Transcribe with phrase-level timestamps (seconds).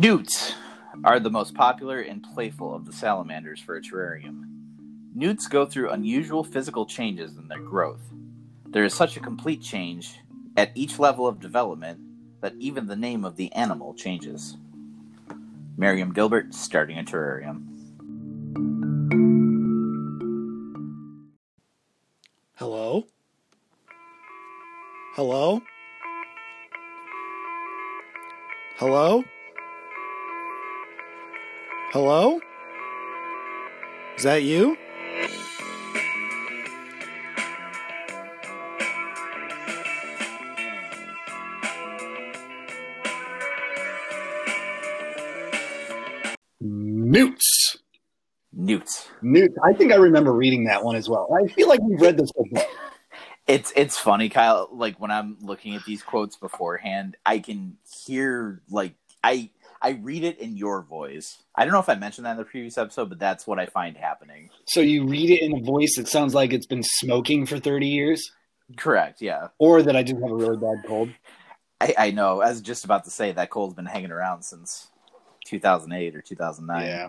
[0.00, 0.54] Newts
[1.04, 4.44] are the most popular and playful of the salamanders for a terrarium.
[5.14, 8.00] Newts go through unusual physical changes in their growth.
[8.66, 10.20] There is such a complete change
[10.56, 12.00] at each level of development
[12.40, 14.56] that even the name of the animal changes.
[15.76, 17.79] Merriam Gilbert starting a terrarium.
[25.20, 25.60] Hello?
[28.78, 29.22] Hello?
[31.92, 32.40] Hello?
[34.16, 34.78] Is that you?
[46.62, 47.76] Newts.
[48.54, 49.10] Newts.
[49.20, 49.50] Newt.
[49.62, 51.28] I think I remember reading that one as well.
[51.34, 52.66] I feel like we've read this before.
[53.50, 54.68] It's it's funny, Kyle.
[54.70, 59.50] Like when I'm looking at these quotes beforehand, I can hear like I
[59.82, 61.42] I read it in your voice.
[61.56, 63.66] I don't know if I mentioned that in the previous episode, but that's what I
[63.66, 64.50] find happening.
[64.66, 67.88] So you read it in a voice that sounds like it's been smoking for 30
[67.88, 68.30] years?
[68.76, 69.20] Correct.
[69.20, 69.48] Yeah.
[69.58, 71.10] Or that I just have a really bad cold?
[71.80, 72.42] I, I know.
[72.42, 74.88] I was just about to say that cold's been hanging around since
[75.46, 76.86] 2008 or 2009.
[76.86, 77.08] Yeah.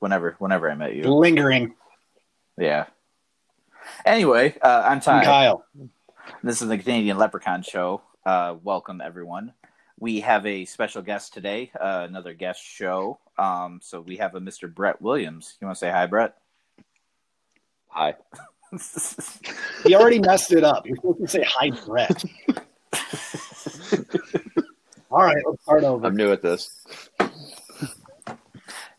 [0.00, 1.04] Whenever whenever I met you.
[1.04, 1.74] Lingering.
[2.58, 2.86] Yeah.
[4.04, 5.24] Anyway, uh, I'm I'm Ty.
[5.24, 5.64] Kyle.
[6.42, 8.02] This is the Canadian Leprechaun Show.
[8.24, 9.52] Uh, welcome, everyone.
[9.98, 13.18] We have a special guest today, uh, another guest show.
[13.36, 14.72] Um, so we have a Mr.
[14.72, 15.56] Brett Williams.
[15.60, 16.36] You want to say hi, Brett?
[17.88, 18.14] Hi.
[19.84, 20.86] He already messed it up.
[20.86, 22.24] You're supposed to say hi, Brett.
[25.10, 26.06] All right, let's start over.
[26.06, 26.86] I'm new at this.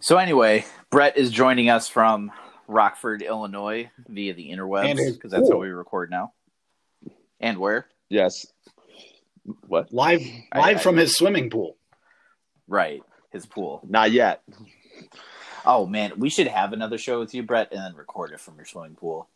[0.02, 2.34] so anyway, Brett is joining us from
[2.72, 6.34] Rockford, Illinois, via the interwebs And because that's how we record now.
[7.40, 7.88] And where?
[8.10, 8.46] Yes.
[9.68, 9.94] What?
[9.94, 10.22] Live,
[10.56, 11.78] live I- from his swimming pool.
[12.68, 13.82] Right, his pool.
[13.88, 14.42] Not yet.
[15.66, 18.56] Oh man, we should have another show with you, Brett, and then record it from
[18.56, 19.28] your swimming pool.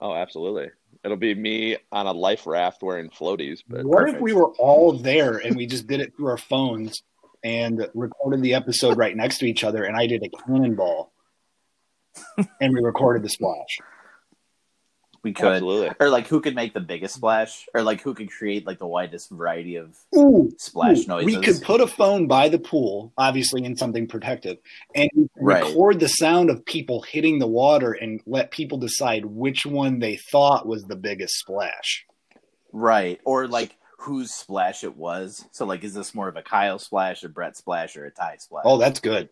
[0.00, 0.70] Oh, absolutely.
[1.04, 4.16] It'll be me on a life raft wearing floaties, but what perfect.
[4.16, 7.02] if we were all there and we just did it through our phones
[7.42, 11.12] and recorded the episode right next to each other and I did a cannonball
[12.60, 13.78] and we recorded the splash?
[15.22, 15.90] We could, absolutely.
[16.00, 18.86] or like, who could make the biggest splash, or like, who could create like the
[18.86, 21.06] widest variety of Ooh, splash ooh.
[21.06, 21.24] noises?
[21.24, 24.58] We could put a phone by the pool, obviously in something protective,
[24.94, 25.64] and Right.
[25.64, 30.16] record the sound of people hitting the water and let people decide which one they
[30.16, 32.04] thought was the biggest splash.
[32.72, 35.42] right, or like whose splash it was.
[35.52, 38.36] So, like, is this more of a Kyle splash, a Brett splash, or a Ty
[38.40, 38.64] splash?
[38.66, 39.30] Oh, that's good.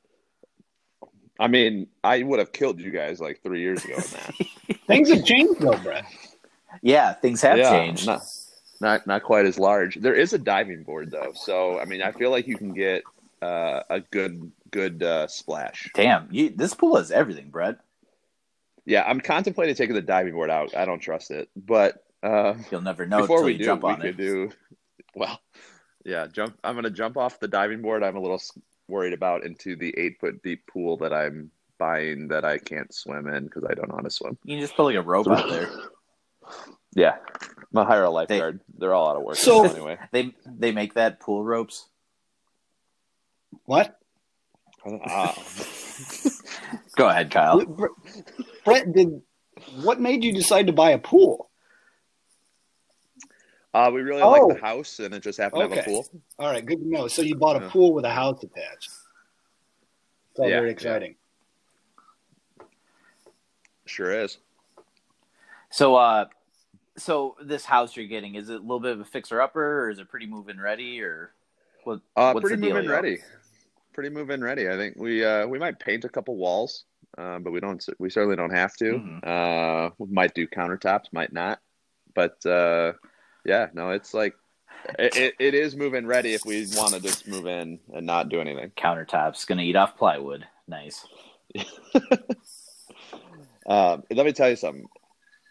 [1.42, 4.34] I mean, I would have killed you guys like three years ago in that.
[4.88, 6.04] Things have changed though, Brett.
[6.82, 8.06] yeah, things have Yeah, changed.
[8.06, 8.22] Not,
[8.80, 9.96] not not quite as large.
[9.96, 13.04] There is a diving board though, so I mean, I feel like you can get
[13.42, 15.90] uh, a good good uh, splash.
[15.94, 17.76] Damn, you, this pool has everything, Brett.
[18.86, 20.76] Yeah, I'm contemplating taking the diving board out.
[20.76, 23.94] I don't trust it, but uh, You'll never know before we you do, jump we
[23.94, 24.16] on could it.
[24.16, 24.50] do
[25.14, 25.40] well.
[26.04, 26.58] Yeah, jump.
[26.64, 28.02] I'm gonna jump off the diving board.
[28.02, 28.52] I'm a little s-
[28.88, 33.26] worried about into the eight foot deep pool that I'm buying that I can't swim
[33.28, 34.36] in because I don't know how to swim.
[34.44, 35.68] You can just put like a rope out there.
[36.94, 38.60] Yeah, I'm gonna hire a lifeguard.
[38.76, 39.98] They're all out of work So- anyway.
[40.12, 41.86] They they make that pool ropes.
[43.64, 43.98] What?
[45.06, 45.34] Ah.
[46.96, 47.64] Go ahead, Kyle.
[48.64, 49.22] Brett, did
[49.82, 51.48] what made you decide to buy a pool?
[53.74, 54.30] Uh, we really Oh.
[54.30, 55.90] like the house, and it just happened to have a Okay.
[55.90, 56.22] pool.
[56.38, 57.08] All right, good to know.
[57.08, 57.70] So you bought a Yeah.
[57.70, 58.90] pool with a house attached.
[60.30, 60.72] It's all Yeah, very yeah.
[60.72, 61.16] exciting.
[63.86, 64.38] Sure is.
[65.70, 66.26] So, uh,
[66.96, 69.90] so this house you're getting is it a little bit of a fixer upper, or
[69.90, 71.32] is it pretty move-in ready, or
[71.84, 72.00] what?
[72.14, 73.18] Uh, what's pretty the deal, move in ready.
[73.94, 74.68] Pretty move in ready.
[74.68, 76.84] I think we uh, we might paint a couple walls,
[77.16, 77.82] uh, but we don't.
[77.98, 78.84] We certainly don't have to.
[78.98, 79.26] Mhm.
[79.26, 81.60] Uh, we might do countertops, might not.
[82.14, 82.92] But uh,
[83.44, 84.34] yeah, no, it's like
[84.98, 88.06] it, it, it is move in ready if we want to just move in and
[88.06, 88.70] not do anything.
[88.76, 90.46] Countertops gonna eat off plywood.
[90.66, 91.06] Nice.
[93.66, 94.86] Um, let me tell you something.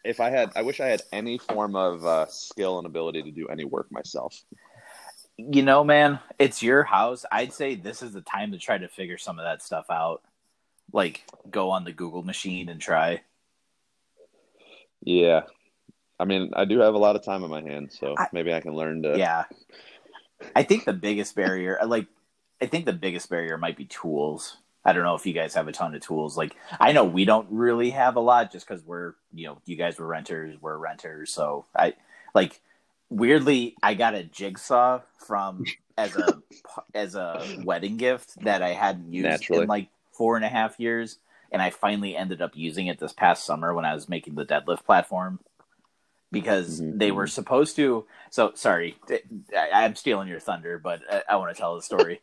[0.04, 3.32] If I had, I wish I had any form of uh, skill and ability to
[3.32, 4.44] do any work myself.
[5.38, 7.26] You know, man, it's your house.
[7.32, 10.22] I'd say this is the time to try to figure some of that stuff out.
[10.92, 13.22] Like, go on the Google machine and try.
[15.04, 15.42] Yeah,
[16.22, 18.54] I mean, I do have a lot of time on my hands, so I- maybe
[18.54, 19.18] I can learn to.
[19.18, 19.46] Yeah.
[20.56, 22.08] I think the biggest barrier, like,
[22.62, 24.58] I think the biggest barrier might be tools.
[24.86, 26.38] I don't know if you guys have a ton of tools.
[26.38, 29.76] Like, I know we don't really have a lot just because we're, you know, you
[29.76, 31.32] guys were renters, we're renters.
[31.34, 31.94] So I,
[32.34, 32.62] like
[33.12, 35.66] weirdly, I got a jigsaw from
[35.98, 36.42] as a
[36.96, 39.64] as a wedding gift that I hadn't used Naturally.
[39.64, 41.20] in like four and a half years,
[41.52, 44.46] and I finally ended up using it this past summer when I was making the
[44.46, 45.40] deadlift platform
[46.32, 46.98] because Mhm.
[47.00, 48.06] they were supposed to.
[48.30, 48.98] So sorry,
[49.56, 52.22] I, I'm stealing your thunder, but I, I want to tell the story.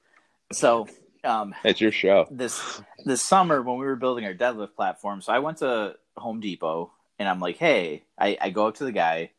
[0.52, 0.88] So
[1.24, 2.26] um, It's your show.
[2.30, 5.20] this this summer when we were building our deadlift platform.
[5.20, 8.84] So I went to Home Depot and I'm like, hey, I, I go up to
[8.84, 9.32] the guy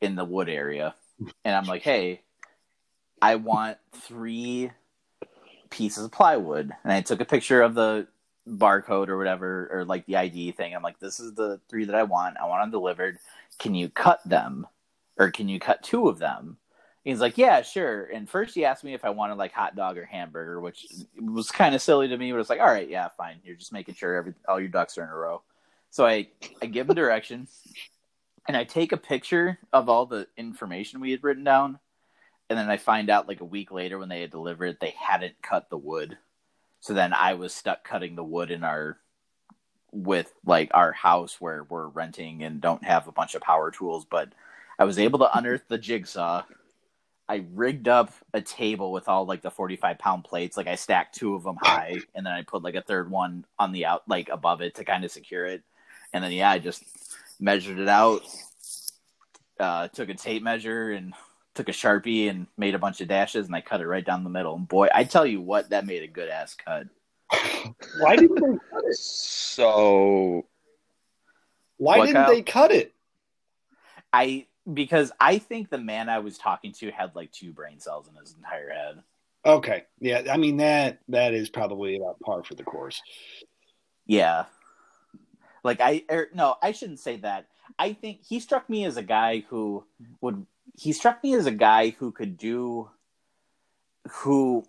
[0.00, 0.94] in the wood area
[1.44, 2.22] and I'm like, hey,
[3.22, 4.70] I want three
[5.70, 6.72] pieces of plywood.
[6.84, 8.08] And I took a picture of the
[8.50, 10.74] barcode or whatever, or like the ID thing.
[10.74, 12.36] I'm like, this is the three that I want.
[12.40, 13.18] I want them delivered.
[13.58, 14.66] Can you cut them?
[15.18, 16.56] Or can you cut two of them?
[17.04, 18.04] He's like, yeah, sure.
[18.04, 20.86] And first he asked me if I wanted like hot dog or hamburger, which
[21.18, 23.40] was kind of silly to me, but it's like, all right, yeah, fine.
[23.42, 25.42] You're just making sure every all your ducks are in a row.
[25.90, 26.28] So I
[26.62, 27.48] I give him direction,
[28.46, 31.78] and I take a picture of all the information we had written down,
[32.50, 35.40] and then I find out like a week later when they had delivered, they hadn't
[35.42, 36.18] cut the wood.
[36.80, 38.98] So then I was stuck cutting the wood in our
[39.92, 44.06] with like our house where we're renting and don't have a bunch of power tools,
[44.08, 44.32] but
[44.78, 46.44] I was able to unearth the jigsaw.
[47.28, 50.56] I rigged up a table with all like the 45 pound plates.
[50.56, 53.44] Like I stacked two of them high and then I put like a third one
[53.58, 55.62] on the out, like above it to kind of secure it.
[56.12, 56.82] And then, yeah, I just
[57.38, 58.22] measured it out,
[59.60, 61.14] uh, took a tape measure and
[61.54, 64.24] took a Sharpie and made a bunch of dashes and I cut it right down
[64.24, 64.54] the middle.
[64.54, 66.86] And boy, I tell you what, that made a good ass cut.
[68.00, 68.96] Why didn't they cut it?
[68.96, 70.46] So
[71.76, 72.34] Why What, didn't Kyle?
[72.34, 72.94] they cut it?
[74.12, 78.08] I, because I think the man I was talking to had like two brain cells
[78.08, 79.02] in his entire head.
[79.44, 83.00] Okay, yeah, I mean that that is probably about par for the course.
[84.06, 84.44] Yeah.
[85.64, 87.46] Like I er, no, I shouldn't say that.
[87.78, 89.84] I think he struck me as a guy who
[90.20, 90.46] would
[90.76, 92.90] he struck me as a guy who could do
[94.08, 94.64] who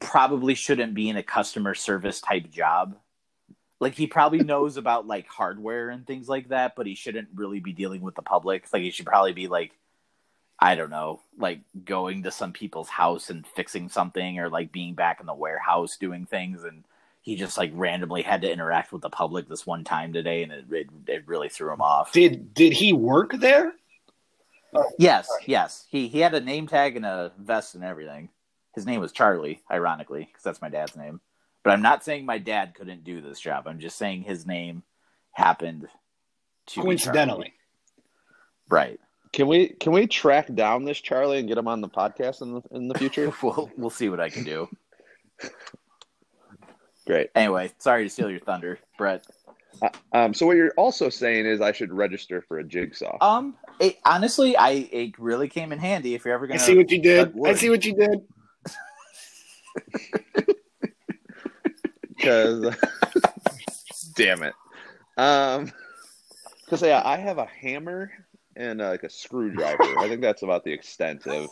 [0.00, 2.96] probably shouldn't be in a customer service type job.
[3.78, 7.60] Like he probably knows about like hardware and things like that, but he shouldn't really
[7.60, 8.66] be dealing with the public.
[8.72, 9.72] Like he should probably be like
[10.62, 14.94] I don't know, like going to some people's house and fixing something or like being
[14.94, 16.84] back in the warehouse doing things and
[17.22, 20.52] he just like randomly had to interact with the public this one time today and
[20.52, 22.12] it, it, it really threw him off.
[22.12, 23.72] Did did he work there?
[24.98, 25.86] Yes, yes.
[25.90, 28.28] He he had a name tag and a vest and everything.
[28.74, 31.20] His name was Charlie, ironically, because that's my dad's name.
[31.62, 33.66] But I'm not saying my dad couldn't do this job.
[33.66, 34.82] I'm just saying his name
[35.32, 35.88] happened
[36.68, 37.52] to Coincidentally.
[37.52, 37.54] Charlie.
[38.68, 39.00] Right.
[39.32, 42.54] can we can we track down this Charlie and get him on the podcast in
[42.54, 43.32] the in the future?
[43.42, 44.68] We'll we'll see what I can do.
[47.06, 47.30] Great.
[47.34, 49.24] Anyway, sorry to steal your thunder, Brett.
[50.12, 53.16] Um, so what you're also saying is I should register for a jigsaw.
[53.20, 56.60] Um, it, honestly, I it really came in handy if you're ever gonna.
[56.60, 57.32] see what you did.
[57.44, 58.20] I see what you did.
[62.20, 62.76] because
[64.14, 64.54] damn it
[65.16, 65.70] um
[66.64, 68.10] because yeah i have a hammer
[68.56, 71.48] and uh, like a screwdriver i think that's about the extent of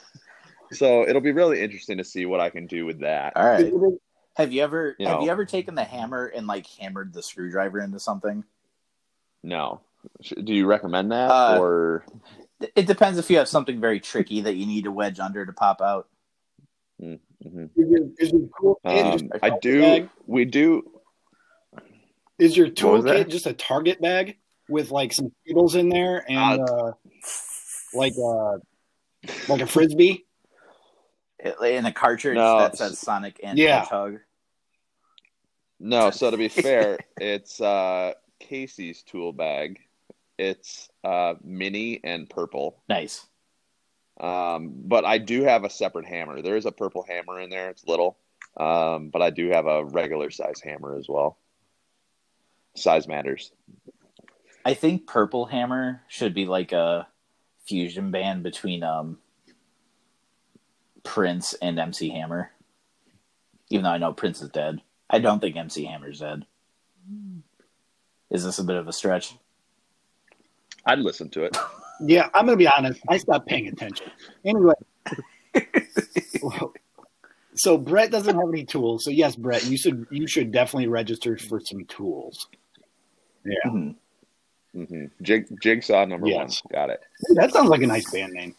[0.72, 3.72] so it'll be really interesting to see what i can do with that All right.
[4.38, 5.24] Have you ever You have know.
[5.24, 8.44] you ever taken the hammer and like hammered the screwdriver into something?
[9.42, 9.80] no
[10.44, 12.04] do you recommend that Uh, or
[12.74, 15.52] It depends if you have something very tricky that you need to wedge under to
[15.52, 16.08] pop out.
[17.02, 17.18] Mhm.
[17.76, 20.10] Is your, is your tool just um, a i do bag?
[20.26, 20.88] we do
[22.38, 26.24] Is your What was toolkit just a Target bag with like some cables in there
[26.30, 26.92] and uh,
[27.94, 28.58] like uh,
[29.48, 30.24] like a frisbee?
[31.64, 32.58] In a cartridge No.
[32.58, 33.80] that says Sonic and Yeah.
[33.80, 34.18] Hedgehog.
[35.80, 39.80] No so to be fair it's uh casey's tool bag
[40.38, 43.26] it's uh mini and purple Nice.
[44.20, 46.42] Um, but I do have a separate hammer.
[46.42, 47.70] There is a purple hammer in there.
[47.70, 48.18] It's little,
[48.56, 51.38] um, but I do have a regular size hammer as well.
[52.74, 53.52] Size matters.
[54.64, 57.06] I think Purple Hammer should be like a
[57.64, 59.18] fusion band between um
[61.04, 62.50] Prince and MC Hammer.
[63.70, 64.80] Even though I know Prince is dead.
[65.10, 66.44] I don't think MC Hammer's dead.
[68.30, 69.34] Is this a bit of a stretch?
[70.84, 71.56] I'd listen to it.
[72.00, 73.00] Yeah, I'm gonna be honest.
[73.08, 74.06] I stopped paying attention.
[74.44, 74.74] Anyway,
[77.56, 79.02] so Brett doesn't have any tools.
[79.04, 82.46] So yes, Brett, you should you should definitely register for some tools.
[83.44, 83.94] Yeah, Mhm.
[84.74, 86.62] hmm Jig, jigsaw number Yes.
[86.64, 86.72] one.
[86.72, 87.00] Got it.
[87.34, 88.54] that sounds like a nice band name.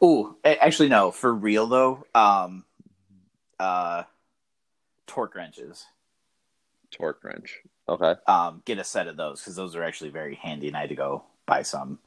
[0.00, 1.10] Oh, actually no.
[1.10, 2.64] For real though, um,
[3.58, 4.04] uh,
[5.08, 5.86] torque wrenches.
[6.92, 7.58] Torque wrench.
[7.88, 8.14] Okay.
[8.26, 10.90] Um, get a set of those because those are actually very handy, and I had
[10.90, 11.98] to go buy some.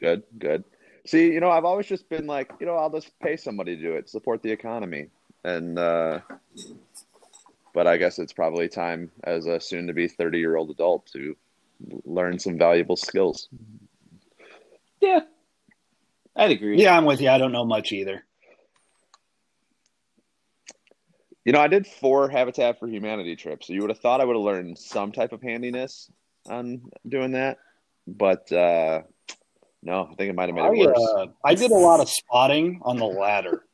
[0.00, 0.64] Good, good.
[1.06, 3.82] See, you know, I've always just been like, you know, I'll just pay somebody to
[3.82, 5.08] do it, support the economy,
[5.44, 6.20] and uh,
[7.72, 11.36] but I guess it's probably time as a soon-to-be thirty-year-old adult to
[12.04, 13.48] learn some valuable skills.
[15.00, 15.20] Yeah,
[16.36, 16.80] I'd agree.
[16.82, 17.28] Yeah, I'm with you.
[17.28, 18.24] I don't know much either.
[21.44, 24.24] You know, I did four Habitat for Humanity trips, so you would have thought I
[24.24, 26.10] would have learned some type of handiness
[26.48, 27.58] on doing that,
[28.06, 29.02] but uh,
[29.82, 31.08] no, I think it might have made it I, worse.
[31.16, 33.64] uh, I did a lot of spotting on the ladder.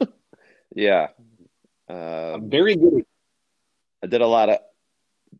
[0.74, 1.08] Yeah,
[1.90, 3.04] uh, I'm very good.
[4.02, 4.58] I did a lot of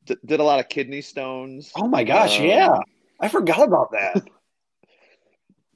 [0.07, 1.71] d- did a lot of kidney stones.
[1.77, 2.79] oh my gosh, Um, yeah,
[3.21, 4.27] I forgot about that.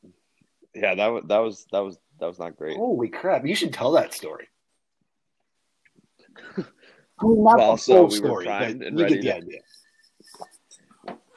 [0.74, 0.94] yeah.
[0.96, 2.76] That was that was that was that was not great.
[2.76, 3.44] Holy crap!
[3.44, 4.48] You should tell that story.
[6.56, 6.62] I
[7.24, 9.60] mean, not Well, the so full we story, but you get the to- idea.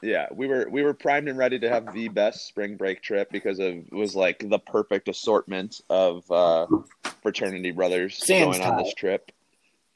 [0.03, 3.31] Yeah, we were we were primed and ready to have the best spring break trip
[3.31, 6.67] because of, it was like the perfect assortment of uh,
[7.23, 9.31] fraternity brothers Sans going on this trip,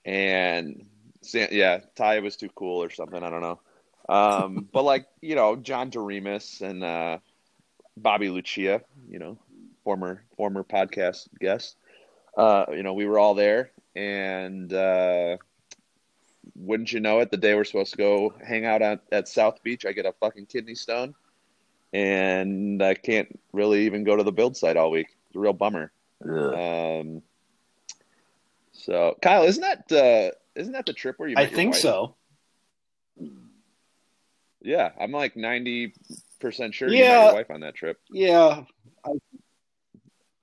[0.05, 0.87] and
[1.21, 3.21] San, yeah, Ty was too cool or something.
[3.21, 3.59] I don't know,
[4.09, 7.19] um, but like you know, John Doremus and uh,
[7.95, 9.37] Bobby Lucia, you know,
[9.83, 11.75] former former podcast guest.
[12.37, 15.37] Uh, you know, we were all there, and uh,
[16.55, 19.61] wouldn't you know it, the day we're supposed to go hang out at, at South
[19.63, 21.15] Beach, I get a fucking kidney stone,
[21.93, 25.07] and I can't really even go to the build site all week.
[25.27, 25.91] It's a real bummer.
[26.23, 27.21] Um,
[28.71, 31.35] so Kyle, isn't that uh, isn't that the trip where you?
[31.37, 31.81] I your think wife?
[31.81, 32.15] so.
[34.61, 35.93] Yeah, I'm like ninety
[36.39, 37.25] percent sure you met Yeah.
[37.25, 37.99] your wife on that trip.
[38.11, 38.63] Yeah,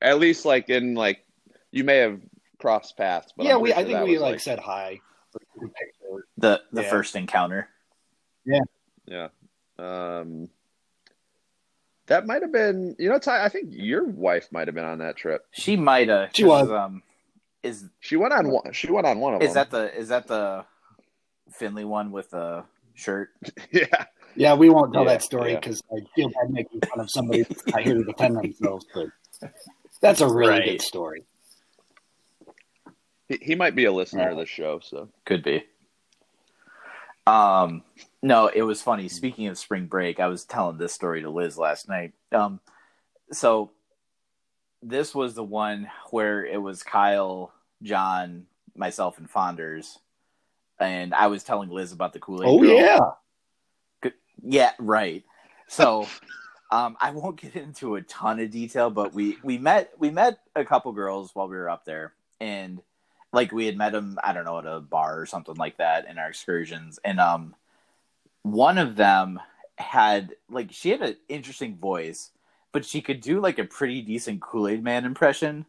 [0.02, 1.24] At least like in like
[1.70, 2.20] you may have
[2.58, 3.56] crossed paths, but yeah.
[3.56, 5.00] We pretty I think we was, like, said hi.
[6.38, 6.90] the the Yeah.
[6.90, 7.68] first encounter.
[8.44, 8.60] Yeah.
[9.06, 9.28] Yeah.
[9.78, 10.48] Um,
[12.06, 14.98] that might have been, you know, Ty, I think your wife might have been on
[14.98, 15.44] that trip.
[15.50, 16.30] She might have.
[16.34, 16.70] She was.
[16.70, 17.02] Um,
[17.62, 18.72] is She went on one.
[18.72, 19.54] She went on one of is them.
[19.54, 20.64] that the is that the
[21.50, 23.30] Finley one with the shirt?
[23.72, 24.04] yeah.
[24.36, 25.60] Yeah, we won't tell Yeah, that story yeah.
[25.60, 28.86] because I feel bad making fun of somebody that's not here to defend themselves.
[28.94, 29.08] But
[30.00, 30.64] that's a really Right.
[30.64, 31.24] good story.
[33.28, 34.30] He, he might be a listener Yeah.
[34.32, 34.80] of this show.
[34.80, 35.64] So Could be.
[37.26, 37.82] Um,
[38.22, 39.08] no, it was funny.
[39.08, 42.12] Speaking of spring break, I was telling this story to Liz last night.
[42.30, 42.60] Um,
[43.32, 43.72] so
[44.82, 49.98] this was the one where it was Kyle, John, myself, and Fonders,
[50.78, 52.48] and I was telling Liz about the Kool Aid.
[52.48, 54.10] Oh yeah,
[54.44, 55.24] Yeah, right.
[55.66, 56.06] So
[56.70, 60.40] um, I won't get into a ton of detail, but we we met we met
[60.54, 62.80] a couple girls while we were up there, and
[63.32, 66.08] like we had met them, I don't know, at a bar or something like that
[66.08, 67.54] in our excursions, and um,
[68.42, 69.40] one of them
[69.76, 72.30] had like she had an interesting voice,
[72.72, 75.66] but she could do like a pretty decent Kool Aid Man impression,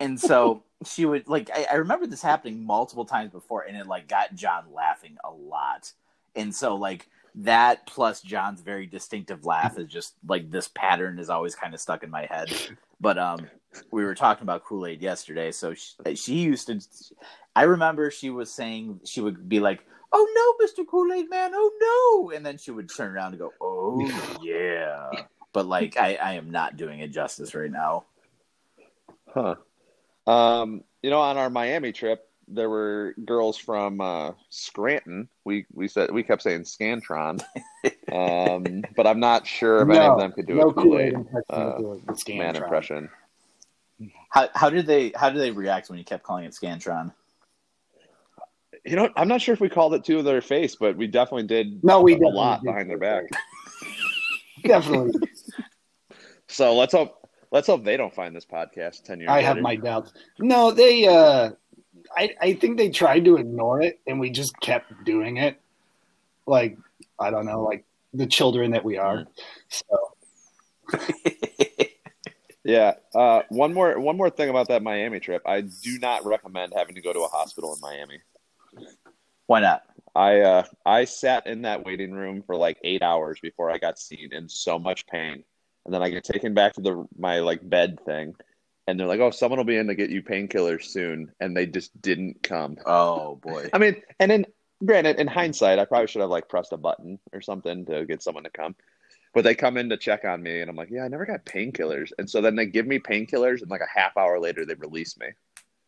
[0.00, 0.62] and so.
[0.86, 4.36] She would like I, I remember this happening multiple times before and it like got
[4.36, 5.90] John laughing a lot.
[6.36, 11.30] And so like that plus John's very distinctive laugh is just like this pattern is
[11.30, 12.52] always kind of stuck in my head.
[13.00, 13.46] But um,
[13.92, 16.80] we were talking about Kool Aid yesterday, so she, she used to.
[17.54, 21.52] I remember she was saying she would be like, "Oh no, Mister Kool Aid Man!
[21.54, 24.00] Oh no!" and then she would turn around and go, "Oh
[24.42, 25.10] yeah."
[25.52, 28.04] But like, I, I am not doing it justice right now.
[29.28, 29.56] Huh.
[30.26, 35.28] Um, you know, on our Miami trip, there were girls from uh, Scranton.
[35.44, 37.40] We we said we kept saying Scantron,
[38.12, 41.12] um, but I'm not sure if any of them could do no a Kool Aid
[41.14, 41.78] impression uh,
[42.12, 42.38] Scantron.
[42.38, 43.08] man impression.
[44.30, 47.12] How how did they how did they react when you kept calling it Scantron?
[48.84, 51.46] You know, I'm not sure if we called it to their face, but we definitely
[51.46, 52.66] did No, we a definitely lot did.
[52.66, 53.24] behind their back.
[54.64, 55.12] Definitely,
[56.48, 59.30] So let's hope let's hope they don't find this podcast ten years.
[59.30, 60.12] I have my doubts.
[60.40, 61.06] No, they.
[61.06, 61.50] uh
[62.16, 65.60] I I think they tried to ignore it, and we just kept doing it.
[66.46, 66.78] Like
[67.18, 67.84] I don't know, like
[68.14, 69.26] the children that we are.
[69.68, 70.98] So
[72.68, 72.96] Yeah.
[73.14, 75.40] Uh, one more one more thing about that Miami trip.
[75.46, 78.20] I do not recommend having to go to a hospital in Miami.
[79.46, 79.84] Why not?
[80.14, 83.98] I uh, I sat in that waiting room for like eight hours before I got
[83.98, 85.44] seen in so much pain,
[85.86, 88.34] and then I get taken back to the my like bed thing,
[88.88, 91.66] and they're like, "Oh, someone will be in to get you painkillers soon," and they
[91.66, 92.78] just didn't come.
[92.86, 93.68] Oh boy.
[93.74, 94.46] I mean, and then
[94.82, 98.22] granted, in hindsight, I probably should have like pressed a button or something to get
[98.22, 98.74] someone to come.
[99.34, 101.44] But they come in to check on me, and I'm like, "Yeah, I never got
[101.44, 104.74] painkillers," and so then they give me painkillers, and like a half hour later, they
[104.74, 105.28] release me.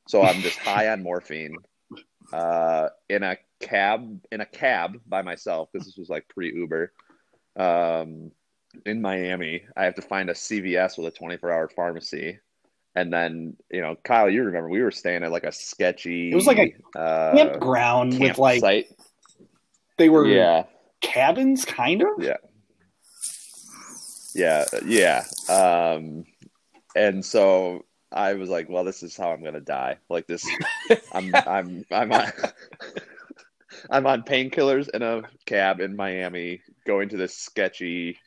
[0.07, 1.57] So I'm just high on morphine,
[2.35, 6.93] uh, in a cab in a cab by myself because this was like pre Uber,
[7.57, 8.31] um,
[8.85, 12.39] in Miami, I have to find a CVS with a 24 hour pharmacy.
[12.95, 16.31] And then, you know, Kyle, you remember we were staying at like a sketchy.
[16.31, 16.59] It was like
[16.95, 18.87] a uh, campground with like site.
[19.97, 20.65] they were Yeah,
[21.01, 22.09] cabins, kind of.
[22.19, 22.37] Yeah.
[24.35, 25.25] yeah, yeah.
[25.49, 26.25] Um,
[26.97, 29.99] and so I was like, well, this is how I'm gonna die.
[30.09, 30.45] Like this,
[31.13, 32.33] I'm, I'm, I'm on,
[33.91, 38.19] I'm on painkillers in a cab in Miami, going to this sketchy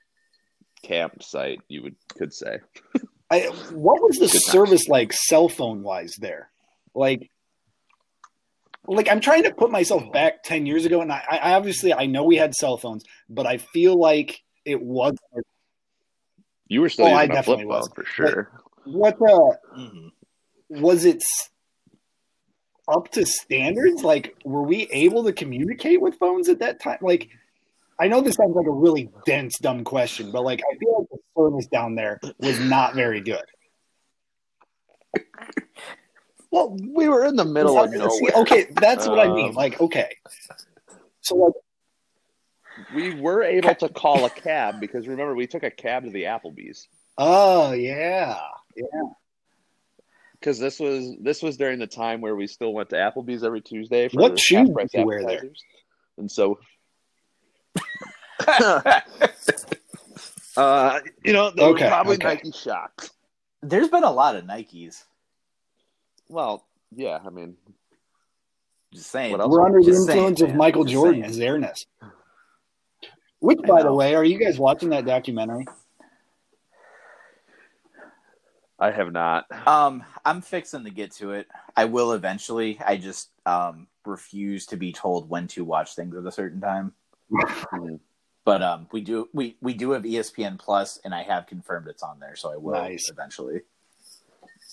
[0.84, 1.60] campsite.
[1.68, 2.60] You would could say.
[3.34, 4.46] I, what was the Good times.
[4.46, 6.50] service like cell phone wise there?
[6.94, 7.30] Like,
[8.88, 12.06] like I'm trying to put myself back ten years ago, and I, I obviously I
[12.06, 15.16] know we had cell phones, but I feel like it was
[16.68, 17.90] You were still Oh, I using a flip definitely phone was.
[17.96, 18.52] for sure.
[18.86, 20.12] what uh, Mhm.
[20.70, 21.24] was it
[22.88, 24.04] up to standards?
[24.04, 26.98] Like, were we able to communicate with phones at that time?
[27.02, 27.30] Like,
[28.00, 31.10] I know this sounds like a really dense, dumb question, but like I feel like
[31.10, 33.44] the service down there was not very good.
[36.52, 39.50] Well, we were in the middle of See, okay, that's what I mean.
[39.50, 40.16] Um, Like, okay,
[41.22, 41.54] so like.
[42.96, 46.24] We were able to call a cab because remember we took a cab to the
[46.24, 46.88] Applebee's
[47.18, 48.40] Oh yeah,
[48.76, 48.86] yeah.
[50.40, 53.62] because this was this was during the time where we still went to Applebee's every
[53.62, 54.10] Tuesday.
[54.10, 55.44] For What shoes price did you wear there?
[56.18, 56.60] And so,
[60.58, 62.28] uh, you know, they Okay, probably okay.
[62.36, 63.12] Nike Shox.
[63.62, 65.04] There's been a lot of Nikes.
[66.30, 67.56] Well, yeah, I mean,
[68.94, 69.38] Just saying.
[69.38, 70.58] We're under the Just saying, influence of man.
[70.58, 71.24] Michael Just Jordan, saying.
[71.26, 71.86] his airness.
[73.40, 75.66] Which, I by the way, are you guys watching that documentary?
[78.80, 79.46] I have not.
[79.68, 81.48] Um, I'm fixing to get to it.
[81.76, 82.80] I will eventually.
[82.86, 86.94] I just um refuse to be told when to watch things at a certain time.
[88.46, 92.04] But um, we do we we do have ESPN Plus, and I have confirmed it's
[92.04, 93.10] on there, so I will Nice.
[93.10, 93.62] eventually.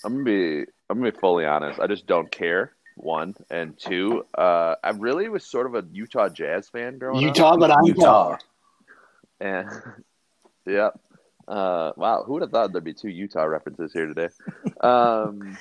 [0.05, 1.79] I'm gonna be I'm gonna be fully honest.
[1.79, 2.73] I just don't care.
[2.97, 4.27] One and two.
[4.37, 7.37] Uh, I really was sort of a Utah Jazz fan growing up.
[7.37, 8.37] Utah, but I'm Utah.
[9.41, 9.69] And
[10.67, 10.91] yeah.
[11.47, 14.29] Uh, wow, who would have thought there'd be two Utah references here today?
[14.81, 15.59] Um,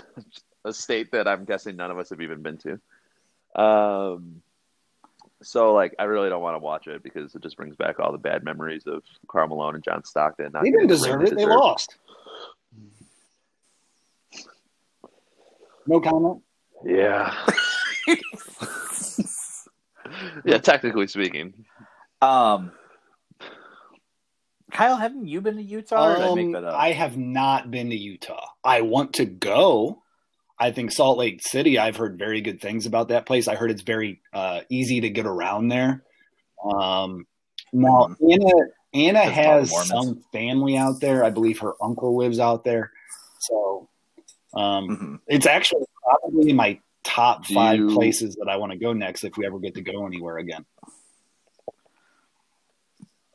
[0.64, 3.60] a state that I'm guessing none of us have even been to.
[3.60, 4.42] Um,
[5.42, 8.12] so like, I really don't want to watch it because it just brings back all
[8.12, 10.50] the bad memories of Karl Malone and John Stockton.
[10.52, 11.36] not They didn't deserve it.
[11.36, 11.96] They lost.
[15.86, 16.42] No comment.
[16.84, 17.34] Yeah.
[20.44, 21.52] yeah, technically speaking.
[22.20, 22.72] Um,
[24.72, 26.12] Kyle, haven't you been to Utah?
[26.12, 26.74] Or did I make Um, that up?
[26.74, 28.46] I have not been to Utah.
[28.64, 30.02] I want to go.
[30.58, 31.78] I think Salt Lake City.
[31.78, 33.46] I've heard very good things about that place.
[33.48, 36.02] I heard it's very uh, easy to get around there.
[36.64, 37.26] Um,
[37.72, 38.50] now Anna
[38.94, 41.22] Anna has some family out there.
[41.24, 42.90] I believe her uncle lives out there.
[43.40, 43.88] So
[44.54, 45.20] um, Mhm.
[45.26, 49.24] it's actually probably my top Do five you- places that I want to go next
[49.24, 50.64] if we ever get to go anywhere again.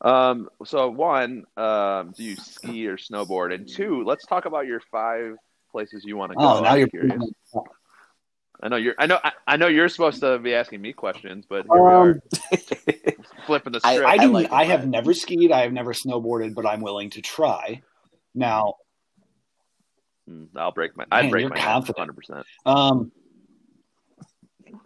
[0.02, 3.54] Um, so one, um, do you ski or snowboard?
[3.54, 5.36] And two, let's talk about your five
[5.72, 6.44] places you want to go.
[6.58, 7.22] Oh, now I'm you're curious.
[8.64, 8.94] I know you're.
[9.00, 9.20] I know.
[9.24, 12.20] I, I know you're supposed to be asking me questions, but here we are Um,
[13.48, 14.10] flipping the I- script.
[14.12, 14.32] I do.
[14.32, 15.52] like I have never skied.
[15.52, 17.82] I have never snowboarded, but I'm willing to try.
[18.36, 18.76] Now,
[20.30, 21.06] Mm, I'll break my.
[21.12, 21.98] I'd break you're my confident.
[21.98, 22.46] hundred percent.
[22.68, 23.12] um,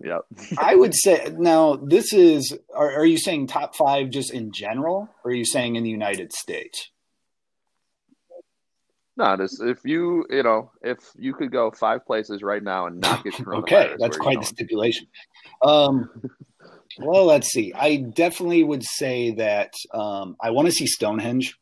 [0.01, 0.21] Yep.
[0.57, 2.57] I would say now this is.
[2.73, 5.89] Are, are you saying top five just in general, or are you saying in the
[5.89, 6.89] United States?
[9.17, 12.99] No, this if you you know if you could go five places right now and
[12.99, 15.07] not get Okay, that's quite the stipulation.
[15.61, 16.09] Um,
[16.99, 17.73] well, let's see.
[17.73, 21.57] I definitely would say that um, I want to see Stonehenge.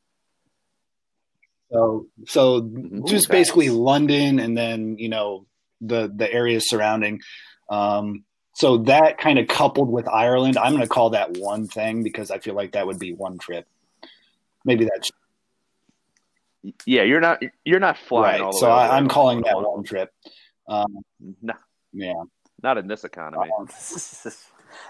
[1.72, 3.08] So, so Mhm.
[3.08, 3.70] just Ooh, basically.
[3.70, 5.46] London, and then you know
[5.82, 7.22] the the areas surrounding.
[7.70, 8.24] Um,
[8.56, 12.30] so that kind of coupled with Ireland, I'm going to call that one thing because
[12.30, 13.68] I feel like that would be one trip.
[14.64, 15.12] Maybe that's
[16.86, 18.54] Yeah, you're not you're not flying all right.
[18.54, 20.12] the So I, I'm calling that to one trip.
[20.68, 21.00] Um,
[21.42, 21.54] No,
[21.92, 22.14] yeah.
[22.62, 23.50] not in this economy.
[23.60, 23.68] Um,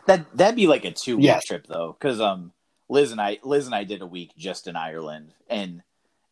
[0.06, 1.46] that that'd be like a two week Yes.
[1.46, 2.52] trip though, because um,
[2.90, 5.82] Liz and I, Liz and I did a week just in Ireland, and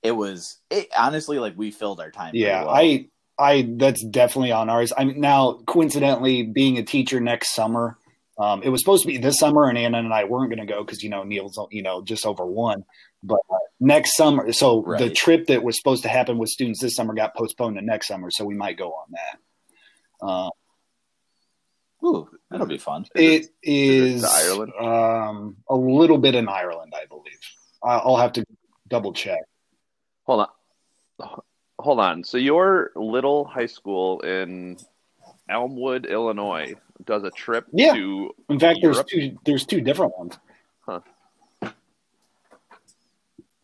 [0.04, 2.36] it was it honestly like we filled our time.
[2.36, 2.76] Yeah, well.
[2.76, 3.08] I,
[3.40, 4.94] I, that's definitely on ours.
[4.96, 7.98] I'm now coincidentally being a teacher next summer.
[8.42, 10.72] Um, it was supposed to be this summer, and Anna and I weren't going to
[10.72, 12.84] go because you know Neil's you know just over one.
[13.22, 16.96] But uh, next summer, so the trip that was supposed to happen with students this
[16.96, 20.26] summer got postponed to next summer, so we might go on that.
[20.26, 20.50] Uh,
[22.04, 23.06] Ooh, that'll be fun.
[23.14, 24.74] Is it is is it Ireland?
[24.80, 27.40] um, a little bit in Ireland, I believe.
[27.84, 28.46] I'll have to
[28.88, 29.42] double check.
[30.24, 30.48] Hold
[31.20, 31.42] on.
[31.78, 32.24] Hold on.
[32.24, 34.78] So your little high school in
[35.50, 36.74] Elmwood, Illinois,
[37.06, 37.94] does a trip Yeah.
[37.94, 39.38] to In fact, there's two.
[39.46, 40.38] There's two different ones.
[40.86, 41.02] huh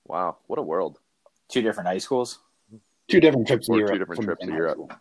[0.06, 1.00] wow, what a world!
[1.50, 2.40] Two different high schools.
[3.08, 4.00] Two different trips to Or two Europe.
[4.00, 4.74] different trips the to Europe.
[4.76, 4.92] school.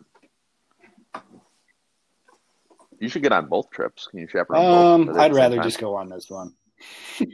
[2.99, 4.07] You should get on both trips.
[4.07, 5.09] Can you chaperone both?
[5.09, 6.53] Um, the I'd rather just go on this one.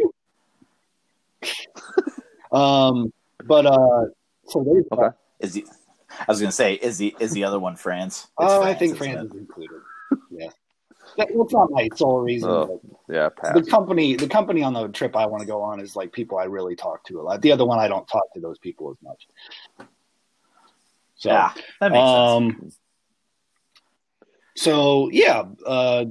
[2.51, 3.13] um,
[3.45, 4.05] but uh,
[4.47, 4.85] so there's.
[4.91, 5.15] Okay.
[5.39, 5.65] Is the
[6.19, 8.27] I was gonna say is the is the other one France?
[8.39, 9.81] It's Oh, I think isn't France is included.
[11.17, 12.49] Yeah, that, that's not my sole reason.
[12.49, 13.53] Oh, Yeah, pass.
[13.53, 16.37] the company, the company on the trip I want to go on is like people
[16.37, 17.41] I really talk to a lot.
[17.41, 19.27] The other one, I don't talk to those people as much.
[21.15, 22.65] So, yeah, that makes sense.
[22.65, 22.71] um,
[24.55, 26.05] so yeah, uh,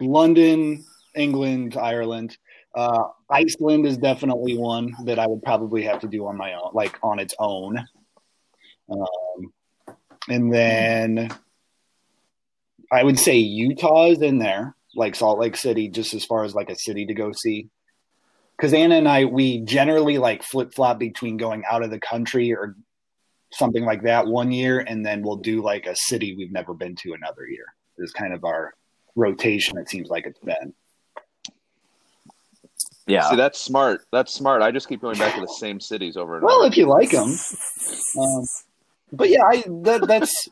[0.00, 2.36] London, England, Ireland,
[2.74, 6.70] uh, Iceland is definitely one that I would probably have to do on my own,
[6.74, 7.78] like on its own.
[8.90, 9.52] Um,
[10.28, 11.30] and then
[12.96, 16.54] I would say Utah is in there, like Salt Lake City, just as far as
[16.54, 17.68] like a city to go see.
[18.56, 22.54] Because Anna and I, we generally like flip flop between going out of the country
[22.54, 22.74] or
[23.52, 26.96] something like that one year, and then we'll do like a city we've never been
[26.96, 27.66] to another year.
[27.98, 28.72] Is kind of our
[29.14, 29.76] rotation.
[29.76, 30.72] It seems like it's been.
[33.06, 33.28] Yeah.
[33.28, 34.06] See, that's smart.
[34.10, 34.62] That's smart.
[34.62, 36.62] I just keep going back to the same cities over and Well, over.
[36.62, 37.36] Well, if you like them,
[38.18, 38.46] um,
[39.12, 40.48] but yeah, I that, that's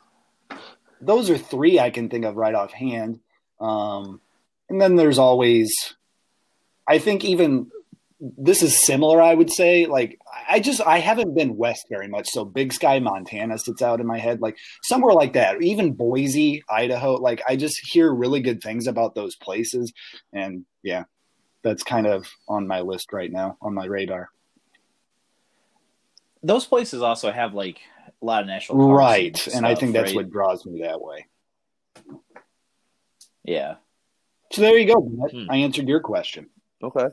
[1.04, 3.20] those are three I can think of right offhand.
[3.60, 4.20] Um,
[4.68, 5.72] and then there's always,
[6.88, 7.70] I think even
[8.20, 9.20] this is similar.
[9.20, 12.98] I would say like I just I haven't been west very much, so Big Sky,
[12.98, 15.60] Montana sits out in my head, like somewhere like that.
[15.62, 19.92] Even Boise, Idaho, like I just hear really good things about those places,
[20.32, 21.04] and yeah,
[21.62, 24.30] that's kind of on my list right now on my radar.
[26.42, 27.80] Those places also have like
[28.24, 30.14] a lot of national parks Right, and I stuff, think that's right?
[30.16, 31.26] what draws me that way.
[33.44, 33.74] Yeah.
[34.52, 35.00] So there you go.
[35.02, 35.50] Hmm.
[35.50, 36.48] I answered your question.
[36.82, 37.06] Okay.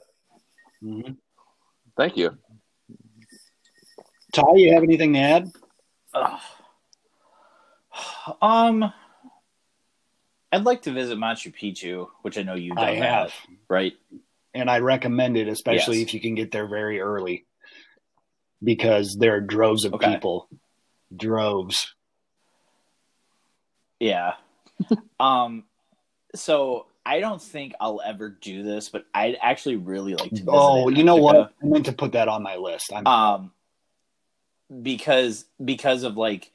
[1.98, 2.38] Thank you.
[4.34, 5.52] Ty, you have anything to add?
[6.14, 6.40] Ugh.
[8.42, 8.94] Um,
[10.54, 13.34] I'd like to visit Machu Picchu, which I know you've I that, have,
[13.70, 13.94] right?
[14.54, 16.08] and I recommend it, especially Yes.
[16.08, 17.46] if you can get there very early,
[18.64, 20.14] because there are droves of Okay.
[20.14, 20.48] people,
[21.16, 21.94] droves.
[24.00, 24.34] Yeah.
[25.20, 25.64] um,
[26.36, 30.44] so I don't think I'll ever do this, but I'd actually really like to.
[30.48, 31.54] Oh, you know what?
[31.62, 32.92] I meant to put that on my list.
[32.94, 33.52] I'm, um
[34.82, 36.52] because because of like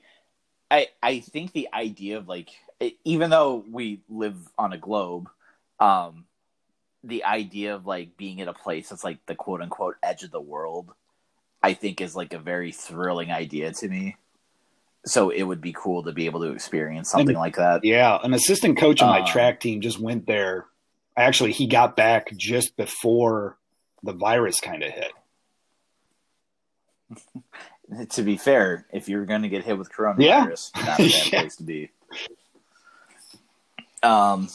[0.70, 2.50] i i think the idea of like
[3.04, 5.28] even though we live on a globe
[5.80, 6.24] um
[7.04, 10.30] the idea of like being at a place that's like the quote unquote edge of
[10.30, 10.94] the world
[11.62, 14.16] i think is like a very thrilling idea to me
[15.06, 18.18] so it would be cool to be able to experience something And- like that yeah,
[18.22, 20.66] an assistant coach on my Um, track team just went there.
[21.16, 23.56] Actually, he got back just before
[24.02, 25.12] the virus kind of hit.
[28.10, 30.82] to be fair if you're going to get hit with coronavirus Yeah.
[30.84, 31.40] not a bad Yeah.
[31.40, 31.90] place to be
[34.02, 34.48] um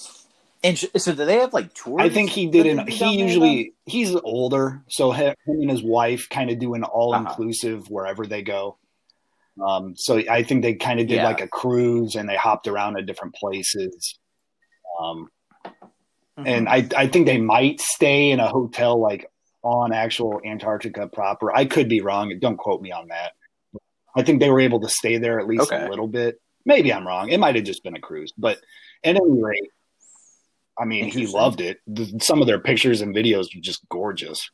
[0.64, 2.86] and sh- so do they have like tours I think he did an.
[2.88, 7.14] He usually he's older, so he- him and his wife kind of do an all
[7.16, 7.26] Uh-huh.
[7.30, 8.78] inclusive wherever they go.
[9.66, 11.26] Um, so I think they kind of did Yeah.
[11.26, 14.18] like a cruise and they hopped around to different places.
[15.00, 15.30] Um,
[16.38, 16.48] then?
[16.48, 19.30] and I I think they might stay in a hotel like
[19.64, 21.56] on actual Antarctica proper.
[21.56, 22.34] I could be wrong.
[22.40, 23.34] Don't quote me on that.
[24.16, 25.86] I think they were able to stay there at least Okay.
[25.86, 26.42] a little bit.
[26.66, 27.30] Maybe I'm wrong.
[27.30, 28.58] It might have just been a cruise, but
[29.04, 29.70] at any rate,
[30.78, 31.80] I mean, he loved it.
[31.88, 34.50] The, some of their pictures and videos were just gorgeous.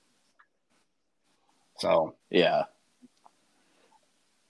[1.80, 2.64] So yeah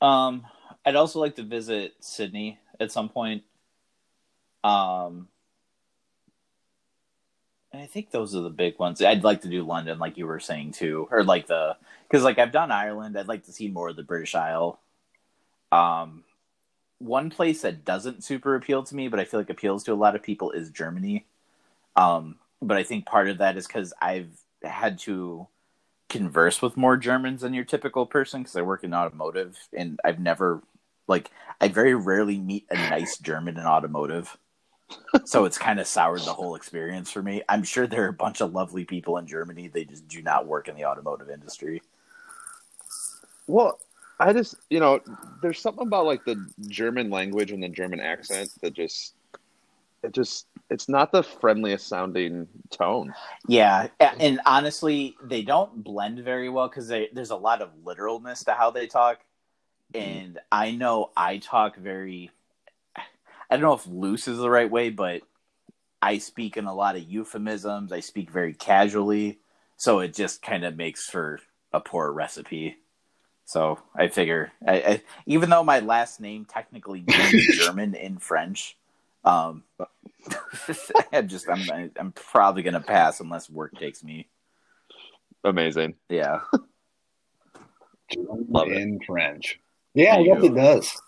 [0.01, 0.45] um
[0.85, 3.43] i'd also like to visit sydney at some point.
[4.63, 5.27] Um
[7.71, 9.01] and i think those are the big ones.
[9.01, 12.39] I'd like to do london like you were saying too or like the because like
[12.39, 13.17] i've done ireland.
[13.17, 14.79] I'd like to see more of the british isle.
[15.71, 16.23] Um
[16.99, 19.95] one place that doesn't super appeal to me but i feel like appeals to a
[19.95, 21.25] lot of people is germany.
[21.95, 24.31] Um but i think part of that is because i've
[24.63, 25.47] had to
[26.09, 30.19] converse with more germans than your typical person because i work in automotive and i've
[30.19, 30.61] never
[31.07, 34.37] like i very rarely meet a nice german in automotive.
[35.25, 37.41] So it's kind of soured the whole experience for me.
[37.49, 40.47] I'm sure there are a bunch of lovely people in germany they just do not
[40.47, 41.81] work in the automotive industry.
[43.47, 43.79] Well,
[44.19, 45.01] I just you know,
[45.41, 49.13] there's something about like the German language and the German accent that just
[50.03, 53.13] it just it's not the friendliest sounding tone.
[53.47, 58.53] Yeah, and honestly, they don't blend very well because there's a lot of literalness to
[58.53, 59.19] how they talk,
[59.93, 62.31] and I know I talk very.
[63.49, 65.21] I don't know if loose is the right way, but
[66.01, 67.93] I speak in a lot of euphemisms.
[67.93, 69.39] I speak very casually,
[69.77, 71.39] so it just kind of makes for
[71.71, 72.77] a poor recipe.
[73.45, 78.75] So I figure, I, I, even though my last name technically means German in French,
[79.23, 79.63] um,
[81.13, 84.27] I just I'm I'm probably gonna pass unless work takes me.
[85.43, 85.95] Amazing.
[86.09, 86.41] Yeah.
[88.17, 88.77] Love it.
[88.77, 89.59] in French.
[89.93, 91.01] Yeah, I There guess it does.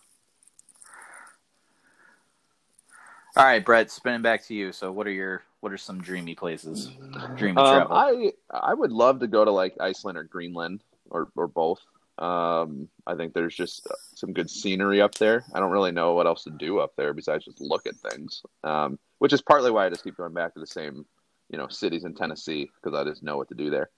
[3.38, 3.91] All right, Brett.
[3.91, 4.71] Spinning back to you.
[4.71, 6.91] So, what are your what are some dreamy places?
[7.36, 7.95] Dreamy Um, travel.
[7.95, 11.79] I I would love to go to like Iceland or Greenland or or both.
[12.17, 15.45] Um, I think there's just some good scenery up there.
[15.53, 18.41] I don't really know what else to do up there besides just look at things.
[18.63, 21.05] Um, which is partly why I just keep going back to the same,
[21.49, 23.89] you know, cities in Tennessee because I just know what to do there.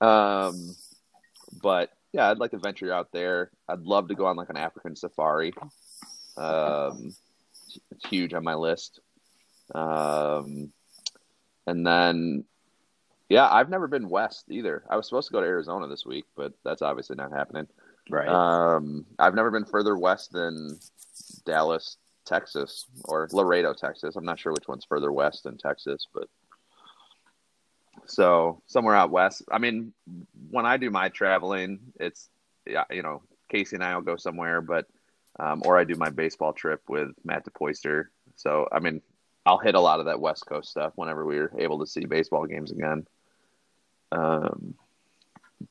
[0.00, 0.74] Um,
[1.62, 3.50] but yeah, I'd like to venture out there.
[3.68, 5.52] I'd love to go on like an African safari.
[6.36, 7.14] Um,
[7.90, 9.00] it's huge on my list.
[9.74, 10.72] Um,
[11.66, 12.44] and then
[13.28, 14.84] yeah, I've never been west either.
[14.88, 17.66] I was supposed to go to Arizona this week, but that's obviously not happening.
[18.08, 18.28] right.
[18.28, 20.78] Um, I've never been further west than
[21.44, 24.16] Dallas, Texas, or Laredo, Texas.
[24.16, 26.28] I'm not sure which one's further west than Texas, but
[28.06, 29.42] so somewhere out west.
[29.50, 29.92] I mean,
[30.50, 32.28] when I do my traveling, it's
[32.66, 34.86] you know, Casey and I will go somewhere, but
[35.38, 38.06] um, or I do my baseball trip with Matt DePoister.
[38.36, 39.02] So I mean,
[39.44, 42.46] I'll hit a lot of that West Coast stuff whenever we're able to see baseball
[42.46, 43.06] games again.
[44.12, 44.74] Um,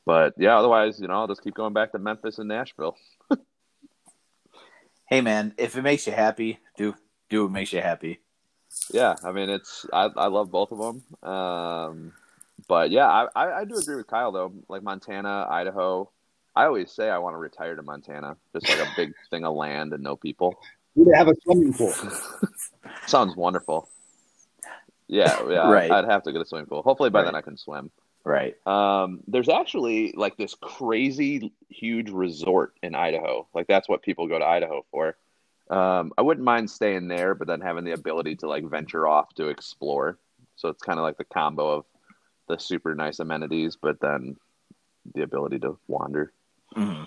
[0.05, 2.97] but yeah, otherwise, you know, I'll just keep going back to Memphis and Nashville.
[5.07, 6.95] hey, man, if it makes you happy, do
[7.29, 8.19] do what makes you happy.
[8.91, 11.29] Yeah, I mean, it's I, I love both of them.
[11.29, 12.13] Um,
[12.67, 14.53] but yeah, I, I, I do agree with Kyle though.
[14.67, 16.09] Like Montana, Idaho,
[16.55, 19.55] I always say I want to retire to Montana, just like a big thing of
[19.55, 20.55] land and no people.
[20.95, 21.93] We have a swimming pool.
[23.05, 23.89] Sounds wonderful.
[25.07, 25.69] Yeah, yeah.
[25.71, 25.91] Right.
[25.91, 26.81] I'd have to get a swimming pool.
[26.81, 27.25] Hopefully by Right.
[27.25, 27.91] then I can swim.
[28.25, 28.55] Right.
[28.67, 33.47] Um, there's actually like this crazy huge resort in Idaho.
[33.53, 35.15] Like that's what people go to Idaho for.
[35.69, 39.33] Um, I wouldn't mind staying there, but then having the ability to like venture off
[39.35, 40.17] to explore.
[40.55, 41.85] So it's kind of like the combo of
[42.47, 44.37] the super nice amenities, but then
[45.13, 46.33] the ability to wander.
[46.73, 47.03] hmm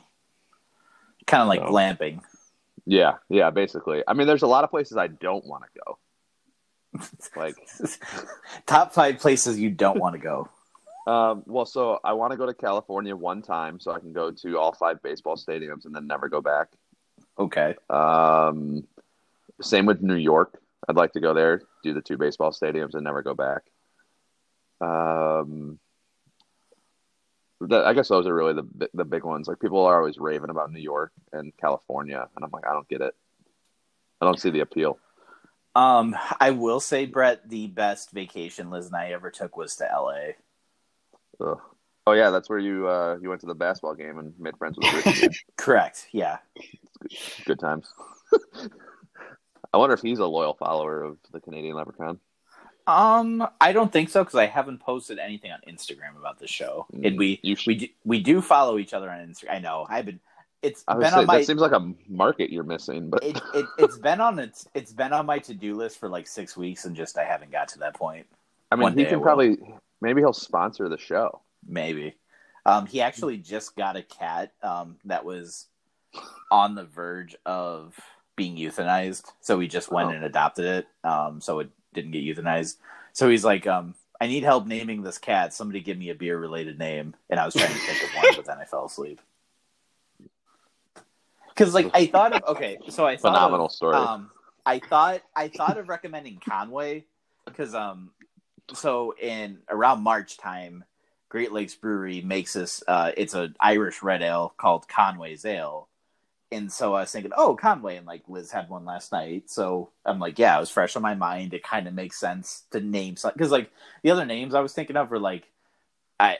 [1.27, 1.67] Kind of like So.
[1.67, 2.21] glamping.
[2.87, 4.03] Yeah, yeah, basically.
[4.07, 5.99] I mean, there's a lot of places I don't want to go.
[7.37, 7.55] Like,
[8.67, 10.49] Top five places you don't want to go.
[11.09, 14.31] Um, well, so I want to go to California one time so I can go
[14.31, 16.69] to all five baseball stadiums and then never go back.
[17.39, 17.77] Okay.
[17.89, 18.87] Um,
[19.63, 20.61] same with New York.
[20.87, 23.63] I'd like to go there, do the two baseball stadiums, and never go back.
[24.83, 25.79] Um,
[27.63, 29.49] that, I guess those are really the the big ones.
[29.49, 32.89] Like people are always raving about New York and California, and I'm like, I don't
[32.89, 33.15] get it.
[34.21, 34.99] I don't see the appeal.
[35.75, 39.85] Um, I will say, Brett, the best vacation Liz and I ever took was to
[39.85, 40.35] LA.
[41.41, 41.61] Ugh.
[42.07, 44.79] Oh yeah, that's where you uh, you went to the basketball game and made friends
[44.79, 45.45] with Rich.
[45.59, 46.09] Correct.
[46.11, 46.39] Yeah.
[47.45, 47.87] Good times.
[49.75, 52.19] I wonder if he's a loyal follower of the Canadian Leprechaun.
[52.87, 56.87] Um, I don't think so because I haven't posted anything on Instagram about the show.
[56.95, 59.51] Mm, and we we do, we do follow each other on Instagram.
[59.53, 59.87] I know.
[59.89, 60.21] I've been.
[60.63, 61.39] It's been say on my.
[61.39, 64.95] that seems like a market you're missing, but it, it it's been on its it's
[64.95, 67.69] been on my to do list for like six weeks and just I haven't got
[67.69, 68.27] to that point.
[68.73, 69.59] I mean, one he can probably
[70.01, 71.41] maybe he'll sponsor the show.
[71.67, 72.17] Maybe.
[72.67, 75.67] Um, he actually just got a cat um, that was
[76.51, 77.95] on the verge of
[78.37, 79.25] being euthanized.
[79.41, 80.13] So he just went Oh.
[80.13, 80.89] and adopted it.
[81.05, 82.77] Um, so it didn't get euthanized.
[83.13, 85.55] So he's like, um, I need help naming this cat.
[85.55, 87.15] Somebody give me a beer related name.
[87.31, 89.21] And I was trying to think of one, but then I fell asleep.
[91.49, 93.97] Because like I thought of okay, so I thought Phenomenal of, story.
[93.97, 94.31] Um,
[94.65, 97.05] I thought I thought of recommending Conway
[97.47, 98.11] because um,
[98.75, 100.85] so in around March time,
[101.29, 102.83] Great Lakes Brewery makes this.
[102.87, 105.89] Uh, it's an Irish red ale called Conway's Ale,
[106.51, 109.91] and so I was thinking, oh, Conway, and like Liz had one last night, so
[110.05, 111.53] I'm like, yeah, it was fresh on my mind.
[111.53, 113.71] It kind of makes sense to name something because like
[114.03, 115.45] the other names I was thinking of were like,
[116.19, 116.39] I,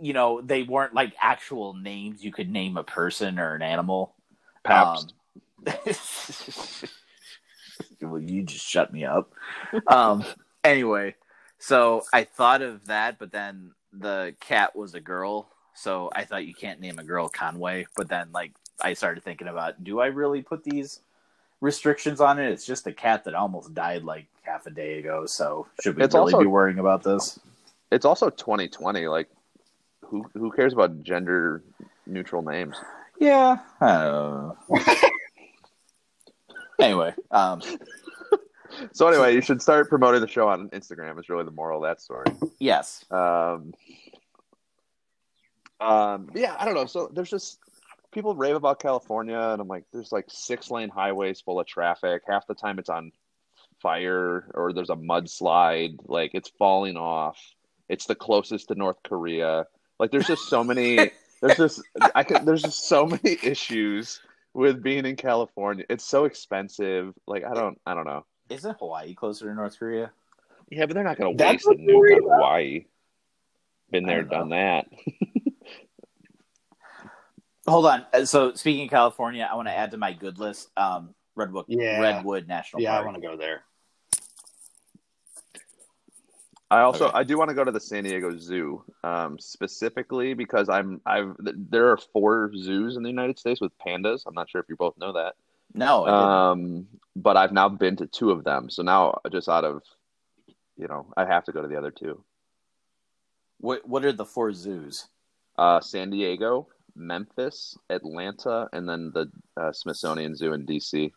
[0.00, 4.14] you know, they weren't like actual names you could name a person or an animal.
[4.64, 5.12] Pabst.
[5.66, 5.74] Um,
[8.10, 9.32] well, you just shut me up.
[9.86, 10.24] Um,
[10.64, 11.14] anyway,
[11.58, 16.46] so I thought of that, but then the cat was a girl, so I thought
[16.46, 17.86] you can't name a girl Conway.
[17.96, 21.00] But then, like, I started thinking about, do I really put these
[21.60, 22.50] restrictions on it.
[22.50, 25.26] It's just a cat that almost died like half a day ago.
[25.26, 27.38] So should we It's really also- be worrying about this?
[27.90, 29.08] It's also 2020.
[29.08, 29.28] Like,
[30.02, 31.62] who who cares about gender
[32.06, 32.76] neutral names?
[33.18, 33.58] Yeah.
[33.80, 34.52] Uh...
[36.78, 37.60] anyway, um,
[38.92, 41.18] So anyway, you should start promoting the show on Instagram.
[41.18, 42.26] Is really the moral of that story.
[42.58, 43.04] yes.
[43.10, 43.72] Um,
[45.80, 46.86] um, yeah, I don't know.
[46.86, 47.58] So there's just
[48.12, 52.22] people rave about California, and I'm like, there's like six lane highways full of traffic.
[52.26, 53.12] Half the time it's on
[53.80, 55.98] fire, or there's a mudslide.
[56.06, 57.38] Like it's falling off.
[57.88, 59.66] It's the closest to North Korea.
[59.98, 61.10] Like there's just so many.
[61.40, 61.82] There's just
[62.16, 62.44] I can.
[62.44, 64.20] There's just so many issues
[64.54, 65.84] with being in California.
[65.88, 67.14] It's so expensive.
[67.28, 67.80] Like I don't.
[67.86, 68.26] I don't know.
[68.48, 70.10] Isn't Hawaii closer to North Korea?
[70.70, 72.84] Yeah, but they're not going to waste a what nuke worried on Hawaii.
[73.90, 74.86] Been there, done that.
[77.66, 78.06] Hold on.
[78.12, 80.68] Uh, So speaking of California, I want to add to my good list.
[80.76, 82.00] Um, Redwood, Yeah.
[82.00, 83.62] Redwood National Yeah, I want to go there.
[86.70, 87.16] I also Okay.
[87.16, 91.34] I do want to go to the San Diego Zoo, um, specifically because I'm I've
[91.38, 94.24] there are four zoos in the United States with pandas.
[94.26, 95.34] I'm not sure if you both know that,
[95.72, 96.86] No, um,
[97.22, 98.70] but I've now been to two of them.
[98.70, 99.82] So now just out of
[100.76, 102.22] you know I have to go to the other two.
[103.58, 105.08] what what are the four zoos?
[105.56, 109.28] Uh, San Diego, Memphis, Atlanta, and then the
[109.60, 111.12] uh, Smithsonian Zoo in DC.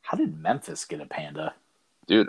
[0.00, 1.52] How did Memphis get a panda?
[2.06, 2.28] Dude,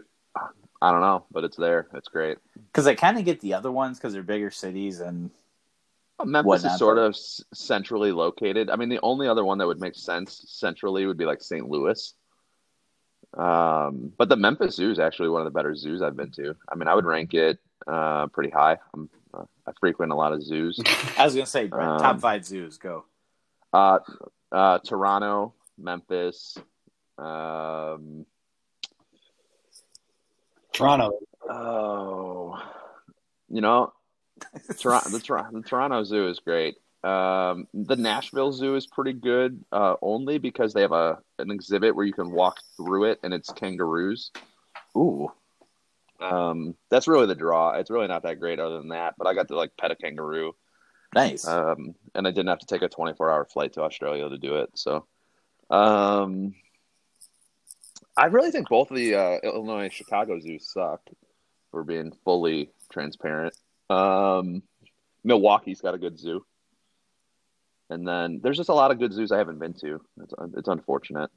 [0.82, 1.88] I don't know, but it's there.
[1.94, 2.38] It's great.
[2.72, 5.30] Because I kind of get the other ones because they're bigger cities and
[6.26, 8.70] Memphis whatnot, is sort but- of s- centrally located.
[8.70, 11.70] I mean, the only other one that would make sense centrally would be like St.
[11.70, 12.14] Louis.
[13.34, 16.56] Um, but the Memphis Zoo is actually one of the better zoos I've been to.
[16.72, 18.78] I mean, I would rank it uh, pretty high.
[18.94, 20.80] I'm, uh, I frequent a lot of zoos.
[21.18, 22.78] I was gonna say Brett, Um, top five zoos.
[22.78, 23.06] Go.
[23.74, 24.00] Uh,
[24.52, 26.58] uh, Toronto, Memphis.
[27.18, 28.26] Um,
[30.74, 31.18] Toronto.
[31.50, 32.62] oh,
[33.50, 33.94] you know,
[34.80, 36.78] Toronto, the, Tor- the Toronto Zoo is great.
[37.08, 41.96] Um, the Nashville Zoo is pretty good, uh, only because they have a an exhibit
[41.96, 44.32] where you can walk through it, and it's kangaroos.
[44.96, 45.32] Ooh,
[46.20, 47.74] Um, that's really the draw.
[47.80, 49.16] It's really not that great, other than that.
[49.18, 50.54] But I got to like pet a kangaroo,
[51.14, 51.48] nice.
[51.48, 54.38] um, and I didn't have to take a twenty four hour flight to Australia to
[54.38, 54.70] do it.
[54.76, 55.06] So,
[55.70, 56.56] um,
[58.16, 61.02] I really think both of the uh, Illinois and Chicago zoos suck.
[61.72, 63.54] For being fully transparent,
[63.90, 64.64] um,
[65.26, 66.46] Milwaukee's got a good zoo,
[67.90, 70.02] and then there's just a lot of good zoos I haven't been to.
[70.22, 71.30] It's it's unfortunate.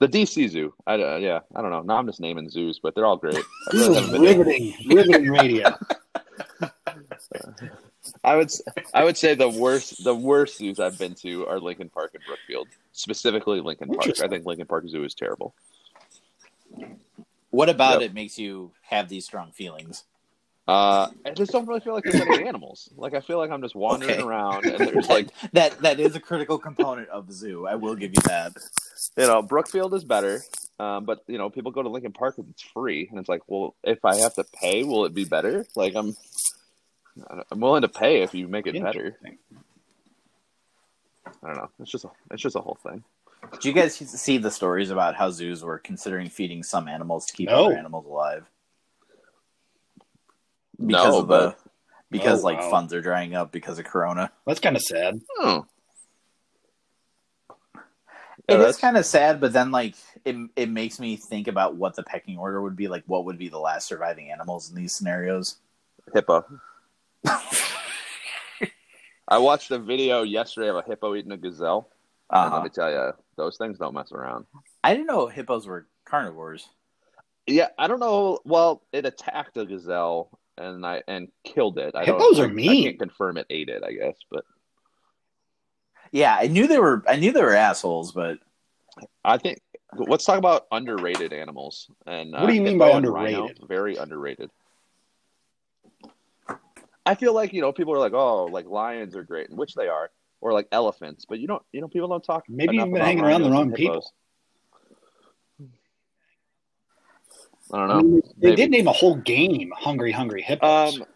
[0.00, 1.82] The DC Zoo, I uh, yeah, I don't know.
[1.82, 3.36] Now I'm just naming zoos, but they're all great.
[3.36, 3.42] I
[3.72, 5.74] This is haven't been to- riveting, riveting radio.
[8.22, 11.58] I would s- I would say the worst the worst zoos I've been to are
[11.60, 14.20] Lincoln Park and Brookfield, specifically Lincoln Park.
[14.22, 15.54] I think Lincoln Park Zoo is terrible.
[17.50, 18.10] what about yep.
[18.10, 20.04] it makes you have these strong feelings?
[20.66, 22.88] Uh, I just don't really feel like there's any animals.
[22.96, 24.22] Like I feel like I'm just wandering Okay.
[24.22, 27.66] around, and there's like that that is a critical component of the zoo.
[27.66, 28.52] I will give you that.
[29.16, 30.42] you know Brookfield is better,
[30.80, 33.42] um, but you know people go to Lincoln Park because it's free, and it's like,
[33.46, 35.66] well, if I have to pay, will it be better?
[35.76, 36.16] Like I'm
[37.52, 39.18] I'm willing to pay if you make it better.
[41.42, 41.70] I don't know.
[41.80, 43.04] It's just a it's just a whole thing.
[43.60, 47.34] Do you guys see the stories about how zoos were considering feeding some animals to
[47.34, 47.66] keep No.
[47.66, 48.46] other animals alive?
[50.84, 51.56] Because no, of the
[52.10, 52.70] because Oh, like wow.
[52.70, 54.30] funds are drying up because of Corona.
[54.46, 55.20] That's kind of sad.
[55.38, 55.66] oh.
[58.46, 61.48] It Yeah, is that's- kind of sad, but then like it it makes me think
[61.48, 62.88] about what the pecking order would be.
[62.88, 65.56] Like, what would be the last surviving animals in these scenarios?
[66.12, 66.44] hippo.
[69.26, 71.88] I watched a video yesterday of a hippo eating a gazelle.
[72.30, 72.54] Uh-huh.
[72.56, 74.44] let me tell you, those things don't mess around.
[74.82, 76.68] I didn't know hippos were carnivores.
[77.46, 78.40] Yeah, I don't know.
[78.44, 81.94] Well, it attacked a gazelle and I and killed it.
[81.94, 83.82] I Hippos don't, are I- I can't confirm it ate it.
[83.84, 84.44] I guess, but
[86.12, 87.02] Yeah, I knew they were.
[87.08, 88.38] I knew they were assholes, but
[89.24, 89.60] I think
[89.96, 91.88] let's talk about underrated animals.
[92.06, 93.68] And uh, What do you mean by and rhino, underrated?
[93.68, 94.50] very underrated.
[97.06, 99.88] I feel like you know people are like, oh, like lions are great, which they
[99.88, 100.10] are,
[100.40, 102.44] or like elephants, but you don't, you know, people don't talk.
[102.48, 103.94] Maybe enough you've been hanging around the wrong and people.
[103.94, 104.12] hippos.
[107.72, 108.02] I don't I know.
[108.02, 108.62] mean, they Maybe.
[108.62, 111.06] did name a whole game "Hungry Hungry Hippos," Um,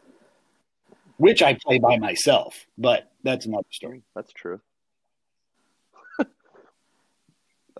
[1.19, 4.03] which I play by myself, but that's another story.
[4.15, 4.61] that's true.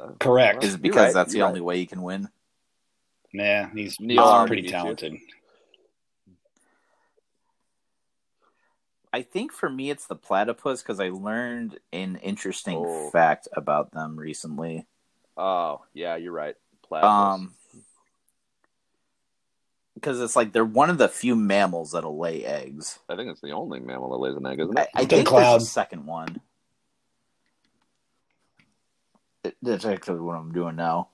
[0.01, 0.63] Uh, Correct.
[0.63, 2.29] is it because right, that's the you're only way you can win?
[3.33, 5.17] Nah, he's, Neil he's already pretty talented.
[9.13, 13.11] I think for me it's the platypus because I learned an interesting Oh.
[13.11, 14.87] fact about them recently.
[15.37, 16.55] Oh, yeah, you're right.
[16.83, 17.11] Platypus.
[17.11, 17.55] Um,
[20.01, 22.99] because it's like they're one of the few mammals that'll lay eggs.
[23.09, 24.89] I think it's the only mammal that lays an egg, isn't I, it?
[24.95, 25.53] I The think cloud.
[25.55, 26.41] there's a second one.
[29.45, 31.09] It- That's actually what I'm doing now.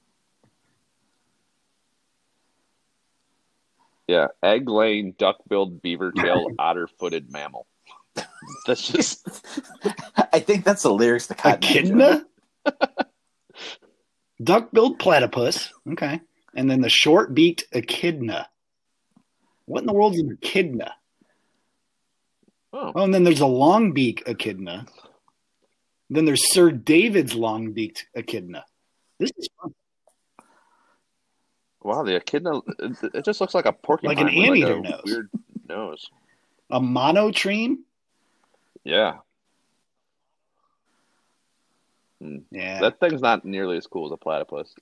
[4.07, 7.66] Yeah, egg-laying, duck-billed, beaver-tailed, otter-footed mammal.
[8.66, 9.26] That's just
[10.32, 12.26] I think that's the lyrics to Cotton Eye Echidna?
[14.43, 15.72] Duck-billed platypus.
[15.91, 16.20] Okay.
[16.55, 18.49] And then the short-beaked echidna.
[19.67, 20.95] What in the world is an echidna?
[22.73, 24.87] oh, Oh, and then there's a long-beak echidna.
[26.11, 28.65] Then there's Sir David's long-beaked echidna.
[29.19, 29.75] This is fun.
[31.83, 32.03] wow.
[32.03, 32.61] The echidna.
[32.79, 34.17] It, just looks like a porcupine.
[34.17, 35.03] Like an anteater a nose.
[35.07, 35.31] Weird
[35.69, 36.11] nose.
[36.71, 37.77] A monotreme?
[38.85, 39.19] Yeah,
[42.51, 42.81] Yeah.
[42.81, 44.75] that thing's not nearly as cool as a platypus.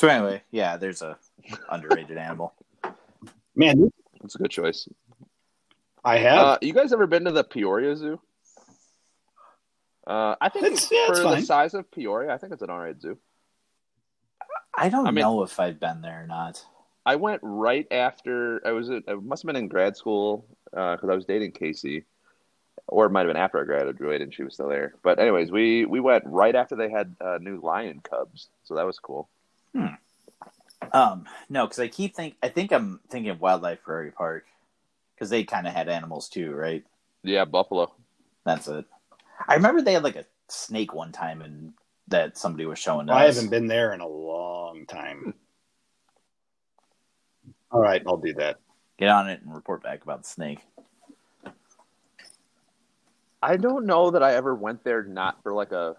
[0.00, 1.18] So anyway, yeah, there's a
[1.68, 2.54] underrated animal.
[3.54, 3.90] Man, this-
[4.22, 4.88] That's a good choice.
[6.02, 6.38] I have.
[6.38, 8.18] Uh, you guys ever been to the Peoria Zoo?
[10.06, 11.42] Uh, I think It's- yeah, for it's the fine.
[11.42, 13.18] size of Peoria, I think it's an alright zoo.
[14.74, 16.64] I don't I mean- know if I've been there or not.
[17.04, 18.88] I went right after I was.
[18.88, 22.06] At, I must have been in grad school because I was dating Casey,
[22.88, 24.94] or it might have been after I graduated and she was still there.
[25.02, 28.86] But anyways, we we went right after they had uh, new lion cubs, so that
[28.86, 29.28] was cool.
[30.92, 34.46] Um, no, because I keep think I think I'm thinking of Wildlife Prairie Park
[35.14, 36.84] because they kind of had animals too, right?
[37.22, 37.92] Yeah, buffalo.
[38.44, 38.86] That's it.
[39.46, 41.74] I remember they had like a snake one time, and
[42.08, 43.16] that somebody was showing us.
[43.16, 45.34] I haven't been there in a long time.
[47.70, 48.58] All right, I'll do that.
[48.98, 50.58] Get on it and report back about the snake.
[53.42, 55.96] I don't know that I ever went there not for like a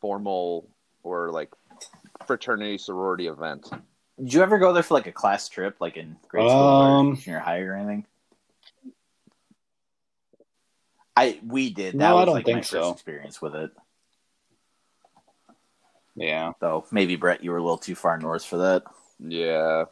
[0.00, 0.68] formal
[1.04, 1.50] or like
[2.26, 3.68] fraternity sorority event.
[4.18, 7.12] Did you ever go there for like a class trip, like in grade school Um,
[7.12, 8.06] or junior high or anything?
[11.16, 11.94] I we did.
[11.94, 12.92] That No, I was don't like my think first so.
[12.92, 13.70] experience with it.
[16.14, 16.52] Yeah.
[16.60, 18.82] Though maybe Brett, you were a little too far north for that.
[19.18, 19.84] Yeah.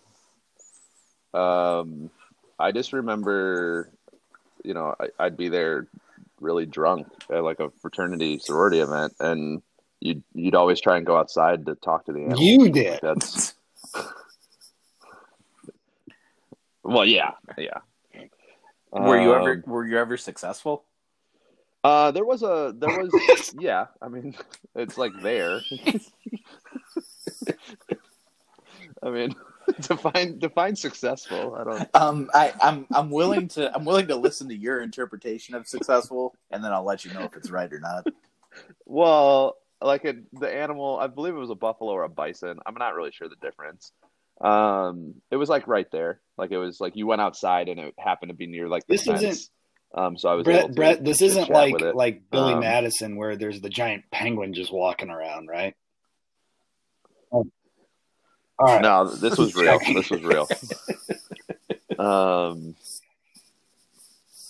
[1.32, 2.10] Um,
[2.58, 3.90] I just remember,
[4.64, 5.86] you know, I, I'd be there
[6.40, 9.62] really drunk at like a fraternity sorority event, and
[10.00, 12.40] you'd you'd always try and go outside to talk to the animals.
[12.40, 13.00] You did.
[13.02, 13.54] That's
[16.82, 17.78] well, yeah, yeah.
[18.92, 20.84] Were you Um, ever were you ever successful?
[21.82, 23.86] Uh, there was a there was yeah.
[24.02, 24.34] I mean,
[24.74, 25.60] it's like there.
[29.02, 29.34] I mean,
[29.80, 31.54] define define successful.
[31.54, 31.88] I don't.
[31.94, 36.34] Um, I, I'm I'm willing to I'm willing to listen to your interpretation of successful,
[36.50, 38.06] and then I'll let you know if it's right or not.
[38.84, 42.58] Well, like a, the animal, I believe it was a buffalo or a bison.
[42.66, 43.92] I'm not really sure the difference.
[44.40, 46.20] Um, it was like right there.
[46.38, 48.94] Like it was like you went outside and it happened to be near like the
[48.94, 49.22] This fence.
[49.22, 49.50] isn't-
[49.92, 52.60] Um, so I was able Brett, to, Brett, this to isn't like like Billy Um,
[52.60, 55.74] Madison where there's the giant penguin just walking around, right?
[57.32, 57.44] Oh.
[58.58, 58.82] All right.
[58.82, 59.78] No, this was real.
[59.94, 60.48] this was real.
[61.98, 62.74] um,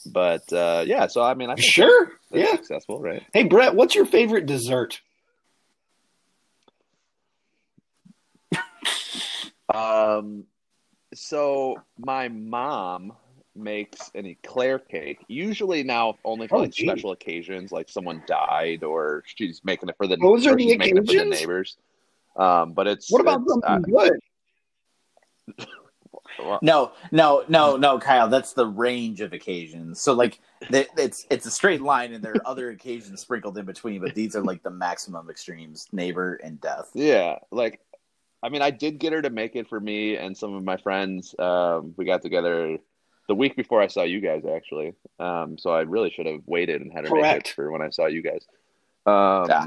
[0.07, 2.13] but uh, yeah, so I mean, I think Sure.
[2.33, 2.53] Yeah.
[2.57, 3.23] successful, right?
[3.33, 5.01] Hey, Brett, what's your favorite dessert?
[9.75, 10.45] Um,
[11.15, 13.13] so my mom
[13.55, 15.25] makes an eclair cake.
[15.29, 16.87] Usually now only for Oh, like gee.
[16.87, 20.79] special occasions, like someone died or she's making it for the Those are the she's
[20.79, 21.77] making it for the neighbors.
[22.37, 24.07] Um, but it's What about it's, something uh,
[25.59, 25.67] good?
[26.63, 28.29] No, no, no, no, Kyle.
[28.29, 30.01] That's the range of occasions.
[30.01, 30.41] So like,
[30.71, 34.01] th- it's it's a straight line, and there are other occasions sprinkled in between.
[34.01, 36.91] But these are like the maximum extremes: neighbor and death.
[36.95, 37.81] Yeah, like
[38.43, 40.77] I mean, I did get her to make it for me and some of my
[40.79, 41.35] friends.
[41.39, 42.79] Um, we got together
[43.29, 44.95] the week before I saw you guys, actually.
[45.19, 47.91] Um, so I really should have waited and had her make it for when I
[47.91, 48.47] saw you guys.
[49.07, 49.67] Um, Yeah.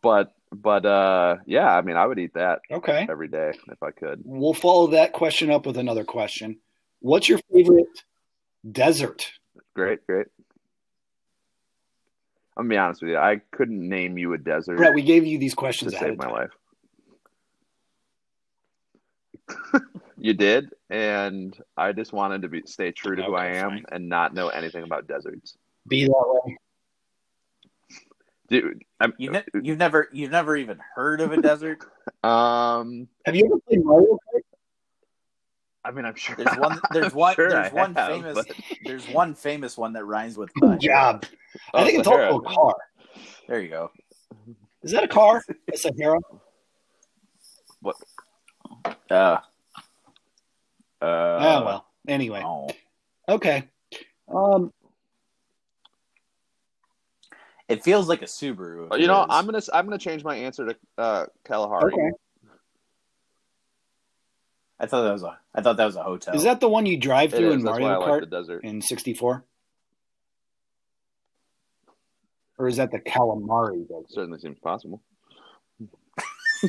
[0.00, 3.06] But but uh, yeah, I mean, I would eat that Okay.
[3.10, 4.22] every day if I could.
[4.24, 6.58] We'll follow that question up with another question.
[7.00, 7.86] What's your favorite
[8.70, 9.30] desert?
[9.74, 10.26] Great, great.
[12.56, 13.18] I'm gonna be honest with you.
[13.18, 16.18] I couldn't name you a desert Brett, we gave you these to questions ahead save
[16.18, 16.50] my life.
[20.18, 23.84] You did, and I just wanted to be stay true to who I am fine.
[23.92, 25.56] and not know anything about deserts.
[25.88, 26.56] Be that way.
[28.48, 31.82] Dude, I'm, You ne- you've never you've never even heard of a desert.
[32.24, 34.40] um, Have you ever played Mario Kart?
[35.86, 36.80] I mean, I'm sure There's one.
[36.92, 37.34] There's one.
[37.34, 38.34] sure there's I one have, famous.
[38.34, 40.52] but- There's one famous one that rhymes with.
[40.54, 41.24] Good job.
[41.74, 42.32] I Oh, think it's Sahara.
[42.32, 42.74] also a car.
[43.48, 43.90] There you go.
[44.82, 45.42] Is that a car?
[45.72, 46.18] A Sahara?
[49.10, 49.38] Uh,
[51.00, 51.86] uh, oh well.
[52.08, 52.68] Anyway, oh.
[53.28, 53.64] okay.
[54.32, 54.72] Um,
[57.68, 58.88] It feels like a Subaru.
[58.98, 59.26] You it know, is.
[59.30, 61.92] I'm gonna I'm gonna change my answer to uh, Kalahari.
[61.94, 62.10] okay.
[64.78, 65.38] I thought that was a.
[65.54, 66.34] I thought that was a hotel.
[66.34, 67.54] Is that the one you drive It through is.
[67.54, 68.64] in That's why I Mario like Kart the desert.
[68.64, 69.44] in '64?
[72.58, 73.88] Or is that the calamari?
[73.88, 74.10] desert?
[74.10, 75.00] Certainly seems possible.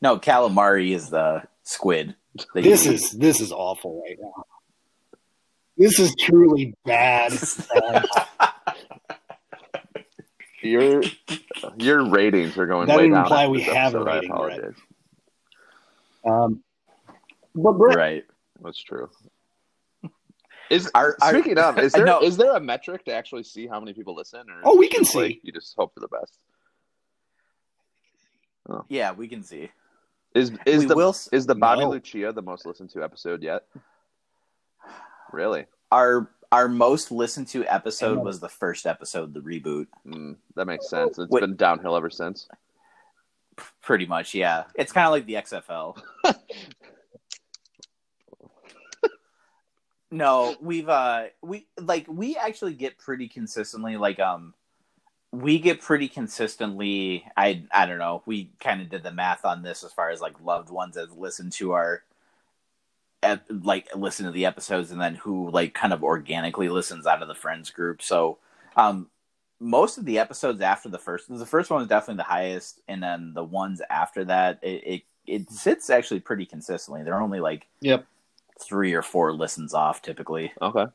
[0.00, 2.14] no calamari is the squid.
[2.54, 4.44] This you- is this is awful right now.
[5.76, 7.32] This is truly bad.
[10.60, 11.02] Your
[11.78, 13.22] your ratings are going That way would down.
[13.24, 14.08] imply we have a episode.
[14.08, 14.58] I rating, Brett.
[14.58, 14.74] apologize.
[16.26, 16.64] um,
[17.54, 18.24] but Brett, right.
[18.60, 19.08] That's true.
[20.68, 22.44] Is Our- our- speaking of, is there is No.
[22.44, 24.40] there a metric to actually see how many people listen?
[24.50, 25.40] Or Oh, we is it can just, like, see.
[25.44, 26.38] you just hope for the best.
[28.88, 29.70] Yeah, we can see.
[30.34, 31.16] Is is we the will.
[31.32, 31.90] is the Bobby No.
[31.90, 33.64] Lucia the most listened to episode yet?
[35.30, 35.66] Really?
[35.92, 39.88] Our our most listened to episode was the first episode, the reboot.
[40.06, 41.18] Mm, that makes sense.
[41.18, 41.40] It's Wait.
[41.40, 42.48] been downhill ever since.
[43.82, 44.64] Pretty much, yeah.
[44.74, 46.00] It's kind of like the XFL.
[50.10, 54.54] no, we've uh we like we actually get pretty consistently like um
[55.32, 59.62] we get pretty consistently I I don't know, we kind of did the math on
[59.62, 62.02] this as far as like loved ones that listen to our
[63.50, 67.28] like listen to the episodes and then who like kind of organically listens out of
[67.28, 68.00] the friends group.
[68.00, 68.38] So
[68.76, 69.08] um
[69.60, 73.02] most of the episodes after the first the first one was definitely the highest and
[73.02, 77.66] then the ones after that it it, it sits actually pretty consistently they're only like
[77.80, 78.06] Yep.
[78.60, 80.86] three or four listens off typically Okay.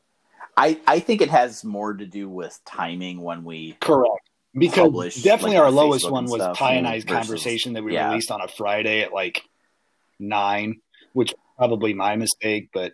[0.56, 4.30] I i think it has more to do with timing when we correct.
[4.56, 7.82] Because Publish, definitely like, our lowest Facebook one was stuff, Pie and I's conversation that
[7.82, 8.10] we yeah.
[8.10, 9.42] released on a Friday at like
[10.20, 10.80] nine,
[11.12, 12.92] which probably my mistake, but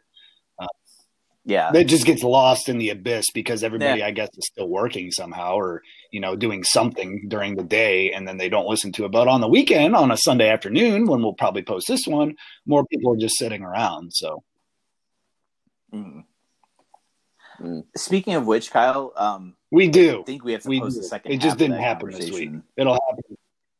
[1.46, 5.10] yeah that just gets lost in the abyss because everybody, I guess, is still working
[5.10, 9.04] somehow or you know doing something during the day, and then they don't listen to
[9.04, 9.12] it.
[9.12, 12.36] But on the weekend, on a Sunday afternoon, when we'll probably post this one,
[12.66, 14.12] more people are just sitting around.
[14.12, 14.42] So
[15.92, 16.24] Mhm.
[17.60, 17.84] Mm.
[17.96, 20.20] speaking of which kyle um we do.
[20.20, 21.02] i think we have to We post do.
[21.02, 22.50] the second It just didn't happen this week.
[22.76, 23.36] It'll happen.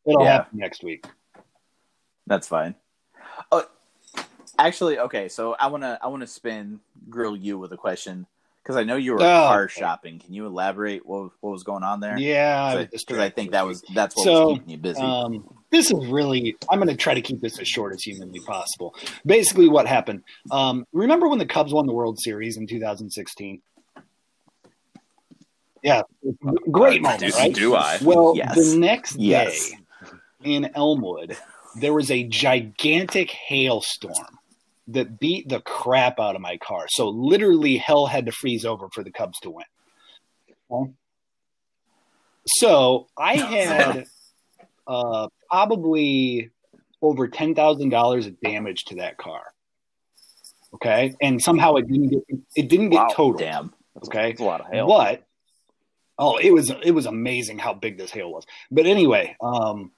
[0.07, 0.33] It'll Yeah.
[0.33, 1.05] happen next week.
[2.27, 2.75] That's fine.
[3.51, 3.65] Oh,
[4.59, 5.29] actually, okay.
[5.29, 8.27] So I wanna I wanna spin grill you with a question
[8.63, 9.81] because I know you were Oh, car okay.
[9.81, 10.19] shopping.
[10.21, 12.17] Can you elaborate what what was going on there?
[12.19, 15.01] Yeah, because I think that was that's what So, was keeping you busy.
[15.01, 16.57] Um, this is really.
[16.69, 18.95] I'm going to try to keep this as short as humanly possible.
[19.25, 20.23] Basically, what happened?
[20.51, 23.63] Um, remember when the Cubs won the World Series in 2016?
[25.83, 26.03] Yeah,
[26.71, 27.55] great moment, do, right?
[27.55, 27.99] do I?
[28.03, 28.55] Well, Yes.
[28.55, 29.79] the next day
[30.45, 31.37] in Elmwood,
[31.81, 34.39] there was a gigantic hailstorm
[34.89, 36.87] that beat the crap out of my car.
[36.91, 40.95] So literally, hell had to freeze over for the Cubs to win.
[42.47, 44.05] So I had
[44.87, 46.51] uh, probably
[47.03, 49.43] over ten thousand dollars of damage to that car.
[50.75, 52.21] Okay, and somehow it didn't get
[52.55, 53.39] it didn't get Wow, totaled.
[53.39, 53.75] Damn.
[54.07, 54.87] Okay, That's a lot of hail.
[54.87, 55.25] but
[56.21, 58.45] oh, it was it was amazing how big this hail was.
[58.71, 59.91] But anyway, um,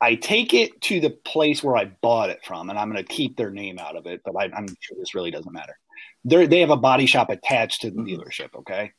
[0.00, 3.10] I take it to the place where I bought it from, and I'm going to
[3.10, 4.20] keep their name out of it.
[4.24, 5.78] But I, I'm sure this really doesn't matter.
[6.24, 8.08] They they have a body shop attached to the Mhm.
[8.08, 8.54] dealership.
[8.56, 8.92] Okay,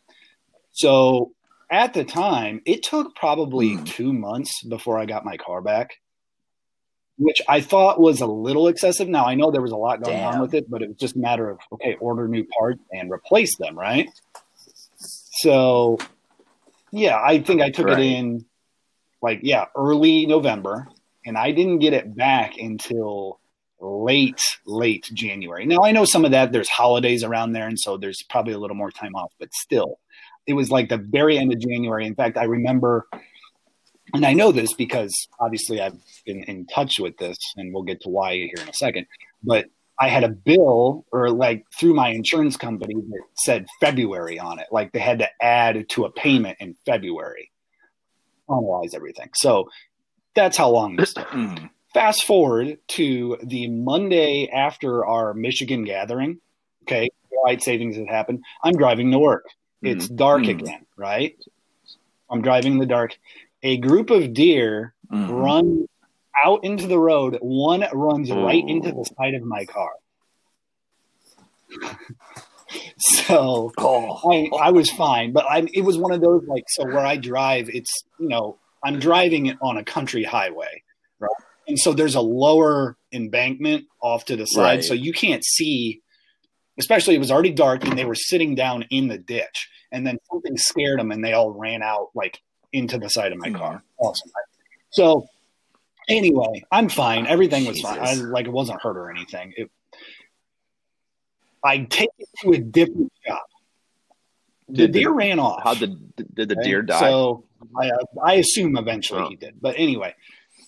[0.71, 1.33] so
[1.69, 3.85] at the time, it took probably Mm.
[3.85, 5.95] two months before I got my car back.
[7.17, 9.07] Which I thought was a little excessive.
[9.07, 11.15] Now I know there was a lot going on with it, but it was just
[11.15, 14.09] a matter of okay, order new parts and replace them, right?
[15.35, 15.97] So,
[16.91, 17.99] yeah, I think I took Right.
[17.99, 18.45] it in
[19.21, 20.87] like yeah, early November,
[21.25, 23.39] and I didn't get it back until
[23.79, 25.65] late late January.
[25.65, 28.57] Now I know some of that there's holidays around there, and so there's probably a
[28.59, 29.99] little more time off, but still,
[30.47, 32.05] it was like the very end of January.
[32.05, 33.07] In fact, I remember.
[34.13, 38.01] And I know this because obviously I've been in touch with this, and we'll get
[38.01, 39.07] to why here in a second.
[39.43, 39.65] But
[39.99, 44.67] I had a bill or like through my insurance company that said February on it.
[44.71, 47.51] Like they had to add to a payment in February.
[48.49, 49.29] Analyze everything.
[49.35, 49.69] So
[50.35, 51.27] that's how long this took.
[51.29, 51.69] Mm.
[51.93, 56.41] Fast forward to the Monday after our Michigan gathering.
[56.83, 58.43] Okay, daylight savings has happened.
[58.63, 59.45] I'm driving to work.
[59.81, 60.59] It's dark Mhm.
[60.61, 61.35] again, right?
[62.29, 63.17] I'm driving in the dark.
[63.63, 65.29] A group of deer Mhm.
[65.29, 65.87] run
[66.43, 67.37] out into the road.
[67.41, 69.91] One runs right into the side of my car.
[72.97, 76.85] so Oh, I, I was fine, but I it was one of those like so
[76.85, 80.83] where I drive, it's you know I'm driving it on a country highway,
[81.19, 81.29] right?
[81.67, 84.83] And so there's a lower embankment off to the side, Right.
[84.83, 86.01] so you can't see.
[86.77, 90.17] Especially, it was already dark, and they were sitting down in the ditch, and then
[90.29, 92.41] something scared them, and they all ran out like
[92.73, 93.55] into the side of my Mhm.
[93.57, 93.83] car.
[93.97, 94.29] Awesome.
[94.91, 95.25] So
[96.07, 97.27] anyway, I'm fine.
[97.27, 97.99] Everything was fine.
[97.99, 99.53] I, like it wasn't hurt or anything.
[99.57, 99.71] It,
[101.63, 103.45] I take it to a different shop.
[104.69, 105.61] The Did the- deer ran off.
[105.63, 106.63] How did did the Okay?
[106.69, 106.99] deer die?
[106.99, 107.45] So
[107.79, 107.91] I,
[108.23, 109.29] I assume eventually Oh.
[109.29, 109.55] he did.
[109.61, 110.15] But anyway,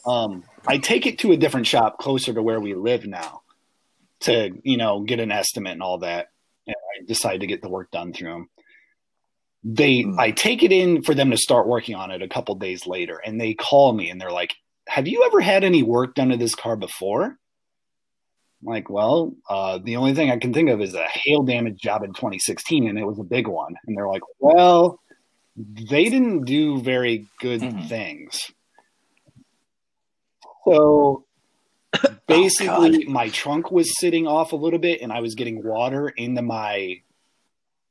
[0.06, 3.42] um, I take it to a different shop closer to where we live now
[4.22, 6.28] to, you know, get an estimate and all that.
[6.66, 8.50] And I decide to get the work done through them.
[9.64, 10.20] They, Hmm.
[10.20, 13.18] I take it in for them to start working on it a couple days later,
[13.24, 14.56] and they call me and they're like,
[14.88, 17.38] "Have you ever had any work done to this car before?"
[18.62, 21.80] I'm like, well, uh, the only thing I can think of is a hail damage
[21.80, 23.76] job in 2016, and it was a big one.
[23.86, 25.00] And they're like, well,
[25.56, 27.88] they didn't do very good Mhm.
[27.88, 28.52] things.
[30.66, 31.26] So
[32.28, 36.42] basically, my trunk was sitting off a little bit, and I was getting water into
[36.42, 37.02] my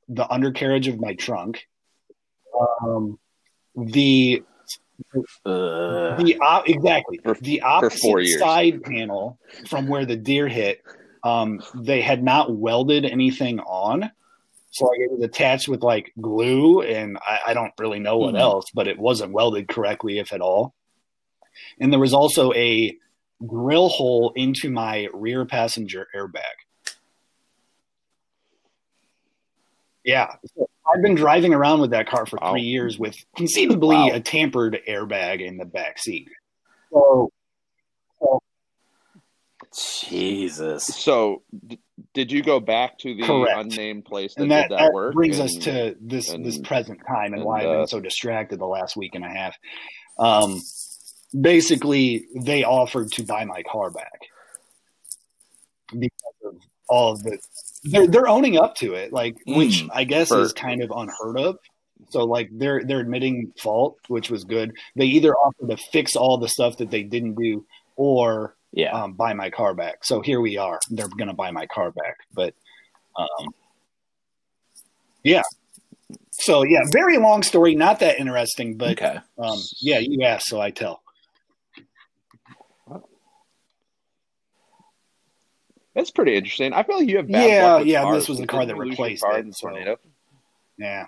[0.08, 1.66] the undercarriage of my trunk.
[2.82, 3.18] Um,
[3.74, 4.42] the
[5.44, 10.82] Uh, the op- exactly For- the opposite side panel from where the deer hit.
[11.22, 14.10] Um, they had not welded anything on,
[14.70, 18.34] so like, it was attached with like glue, and I, I don't really know what
[18.34, 18.40] Mhm.
[18.40, 20.74] else, but it wasn't welded correctly, if at all.
[21.80, 22.96] And there was also a
[23.46, 26.42] grill hole into my rear passenger airbag.
[30.04, 30.36] Yeah,
[30.94, 32.52] I've been driving around with that car for Wow.
[32.52, 34.10] three years with conceivably Wow.
[34.12, 36.28] a tampered airbag in the back seat.
[36.92, 37.30] So,
[40.08, 40.84] Jesus.
[40.86, 41.78] So, d-
[42.14, 43.58] did you go back to the Correct.
[43.58, 45.14] unnamed place that and that, did that, that work?
[45.14, 48.00] brings us to this and- this present time and, and, why I've uh, been so
[48.00, 49.56] distracted the last week and a half.
[50.18, 50.62] Um,
[51.38, 54.20] basically, they offered to buy my car back
[55.98, 56.54] because of
[56.88, 57.38] all of the.
[57.90, 60.90] They're they're owning up to it, like which Mm, I guess for- is kind of
[60.94, 61.58] unheard of.
[62.10, 64.72] So like they're they're admitting fault, which was good.
[64.94, 67.64] They either offered to fix all the stuff that they didn't do,
[67.96, 68.92] or Yeah.
[68.92, 70.04] um, buy my car back.
[70.04, 70.78] So here we are.
[70.90, 72.16] They're going to buy my car back.
[72.34, 72.54] But
[73.16, 73.48] um,
[75.24, 75.42] yeah.
[76.30, 77.74] So yeah, very long story.
[77.74, 79.18] Not that interesting, but okay.
[79.38, 81.02] um, yeah, you asked, so I tell.
[85.96, 86.72] That's pretty interesting.
[86.74, 88.16] I feel like you have bad Yeah, luck with yeah, cars.
[88.18, 89.96] this was the car that you lose your replaced it, in the so- tornado?
[90.78, 91.06] Yeah.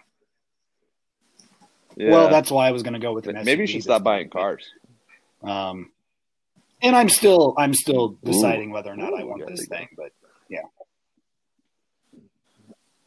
[1.96, 2.10] Yeah.
[2.10, 4.30] Well, that's why I was going to go with an maybe you should stop buying
[4.30, 4.64] cars.
[5.42, 5.90] Um,
[6.80, 10.12] and I'm still I'm still deciding whether or not I want this thing, but
[10.48, 10.62] yeah.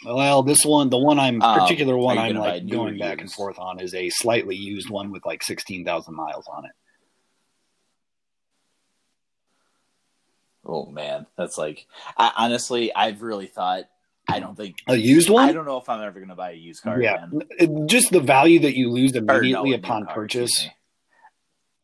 [0.06, 3.32] Well, this one, the one I'm Um, particular one I'm like going or back and
[3.32, 6.72] forth on is a slightly used one with like sixteen thousand miles on it.
[10.66, 11.88] Oh man, that's like.
[12.18, 13.86] I, honestly, I've really thought.
[14.28, 14.76] I don't think.
[14.88, 15.50] A used one?
[15.50, 17.26] I don't know if I'm ever going to buy a used car yeah,
[17.60, 17.88] again.
[17.88, 20.70] Just the value that you lose Or no, immediately upon car, purchase.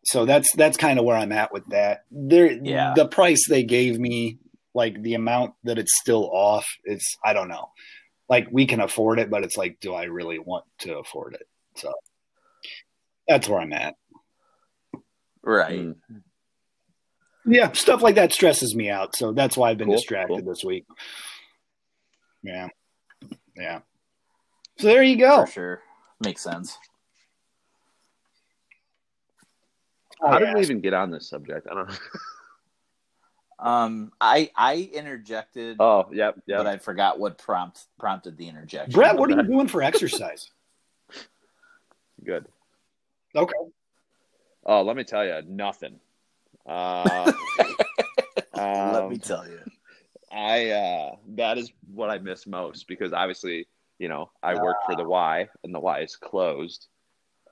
[0.06, 2.06] So that's that's kind of where I'm at with that.
[2.12, 2.94] There, Yeah.
[2.96, 4.38] the price they gave me,
[4.74, 7.72] like the amount that it's still off, it's I don't know.
[8.30, 11.48] Like we can afford it, but it's like, do I really want to afford it?
[11.76, 11.92] So
[13.28, 13.96] that's where I'm at.
[15.42, 15.80] Right.
[15.80, 15.96] Mm.
[17.48, 19.16] Yeah, stuff like that stresses me out.
[19.16, 20.54] So that's why I've been Cool, distracted cool.
[20.54, 20.86] this week.
[22.44, 22.68] Yeah,
[23.56, 23.80] yeah.
[24.78, 25.46] So there you go.
[25.46, 25.82] For sure.
[26.24, 26.78] Makes sense.
[30.22, 30.56] Oh, How did yeah.
[30.56, 31.68] we even get on this subject?
[31.70, 31.96] I don't know.
[33.60, 36.60] Um, I I interjected, Oh, yep, yep.
[36.60, 38.94] but I forgot what prompt prompted the interjection.
[38.94, 40.52] Brett, what are you doing for exercise?
[42.24, 42.46] Good.
[43.36, 43.56] Okay.
[44.64, 46.00] Oh, let me tell you, nothing.
[46.68, 47.32] Uh,
[48.56, 49.60] Let um, me tell you.
[50.32, 54.96] I uh, that is what I miss most because obviously, you know, I work for
[54.96, 56.88] the Y and the Y is closed,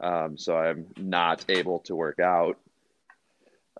[0.01, 2.57] um, so I'm not able to work out.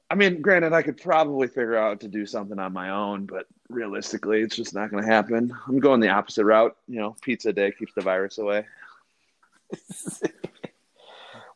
[0.10, 3.48] I mean, granted, I could probably figure out to do something on my own, but
[3.70, 5.52] realistically, it's just not going to happen.
[5.68, 6.78] I'm going the opposite route.
[6.88, 8.66] You know, pizza day keeps the virus away.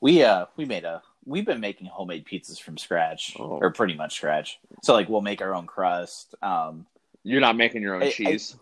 [0.01, 3.59] we uh we made a we've been making homemade pizzas from scratch Oh.
[3.61, 4.59] or pretty much scratch.
[4.83, 6.33] So like we'll make our own crust.
[6.41, 6.85] Um,
[7.23, 8.55] You're not making your own I- I- cheese.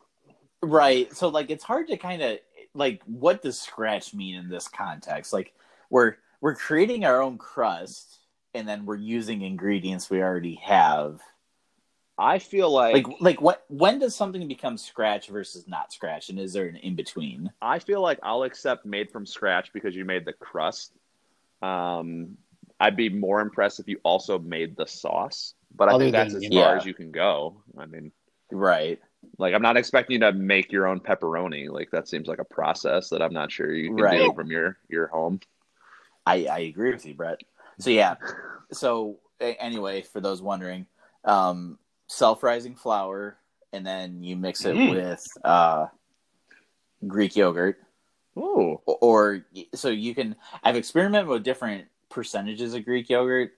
[0.62, 1.14] Right.
[1.16, 2.40] So like it's hard to kind of
[2.74, 5.32] like what does scratch mean in this context?
[5.34, 5.54] Like
[5.90, 8.20] we're we're creating our own crust
[8.54, 11.22] and then we're using ingredients we already have
[12.20, 16.40] I feel like, Like like what when does something become scratch versus not scratch, and
[16.40, 17.52] is there an in between?
[17.62, 20.94] I feel like I'll accept made from scratch because you made the crust.
[21.62, 22.38] Um,
[22.80, 26.34] I'd be more impressed if you also made the sauce, but I Other think that's
[26.34, 27.64] than, as you far as you can go.
[27.78, 28.12] I mean,
[28.52, 29.00] Right.
[29.40, 31.70] like I'm not expecting you to make your own pepperoni.
[31.70, 34.20] Like that seems like a process that I'm not sure you can Right.
[34.30, 35.40] do from your your home.
[36.26, 37.40] I, I agree with you, Brett.
[37.80, 38.16] So yeah.
[38.72, 40.86] So anyway, for those wondering,
[41.26, 43.38] um, self-rising flour,
[43.74, 44.90] and then you mix it Mm.
[44.90, 45.88] with uh,
[47.06, 47.80] Greek yogurt,
[48.36, 50.36] Oh, or, or so you can.
[50.64, 51.86] I've experimented with different
[52.18, 53.52] percentages of Greek yogurt.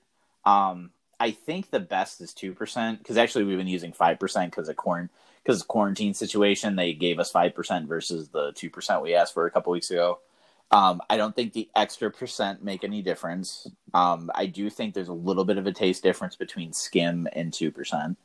[0.44, 4.52] Um, I think the best is two percent because actually we've been using five percent
[4.52, 5.10] because of corn
[5.42, 9.46] because quarantine situation they gave us five percent versus the two percent we asked for
[9.46, 10.20] a couple weeks ago.
[10.72, 13.66] Um, I don't think the extra percent make any difference.
[13.94, 17.54] Um, I do think there's a little bit of a taste difference between skim and
[17.54, 18.18] two percent.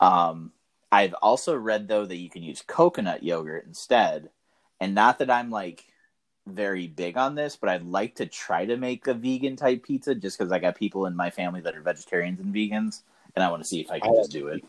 [0.00, 0.52] Um,
[0.90, 4.30] I've also read though that you can use coconut yogurt instead,
[4.80, 5.84] and not that I'm like
[6.48, 10.14] very big on this, but I'd like to try to make a vegan type pizza
[10.14, 13.02] just because I got people in my family that are vegetarians and vegans,
[13.36, 14.64] and I want to see if I can I- just do it.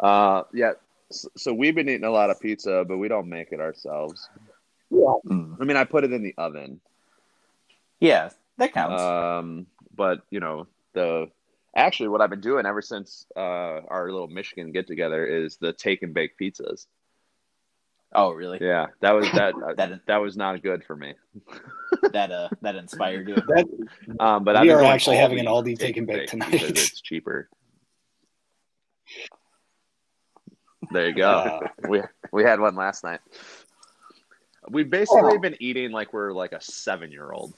[0.00, 0.72] uh, yeah.
[1.10, 4.28] So, so we've been eating a lot of pizza, but we don't make it ourselves.
[4.90, 5.14] Yeah.
[5.26, 5.56] Mm.
[5.60, 6.80] I mean, I put it in the oven.
[7.98, 9.02] Yeah, that counts.
[9.02, 9.66] Um,
[9.96, 11.30] but you know, the
[11.76, 13.40] actually what I've been doing ever since uh,
[13.88, 16.86] our little Michigan get together is the take and bake pizzas.
[18.14, 18.58] Oh, really?
[18.60, 21.14] Yeah, that was that That- that, was not good for me.
[22.12, 23.34] That uh, that inspired you.
[23.34, 23.66] That,
[24.20, 26.54] Um, but We I've are going actually having an Aldi take take and bake tonight.
[26.54, 27.48] It's cheaper.
[30.92, 31.28] There you go.
[31.30, 32.00] Uh, we
[32.32, 33.20] we had one last night.
[34.68, 35.38] We've basically Oh.
[35.38, 37.54] been eating like we're like a seven year old.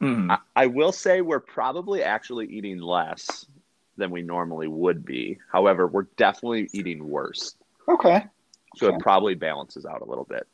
[0.00, 0.30] Mm.
[0.30, 3.46] I, I will say we're probably actually eating less
[3.96, 5.38] than we normally would be.
[5.50, 7.54] However, we're definitely eating worse.
[7.88, 8.24] okay.
[8.76, 8.96] So Okay.
[8.96, 10.46] it probably balances out a little bit.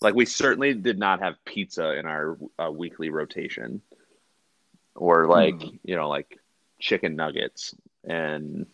[0.00, 3.82] Like we certainly did not have pizza in our uh, weekly rotation,
[4.94, 5.76] or like Hmm.
[5.84, 6.38] you know like
[6.78, 8.66] chicken nuggets and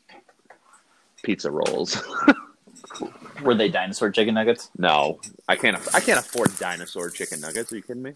[1.23, 2.01] pizza rolls.
[3.43, 4.71] Were they dinosaur chicken nuggets?
[4.79, 5.77] no, I can't.
[5.95, 7.73] I can't afford dinosaur chicken nuggets.
[7.73, 8.13] Are you kidding me?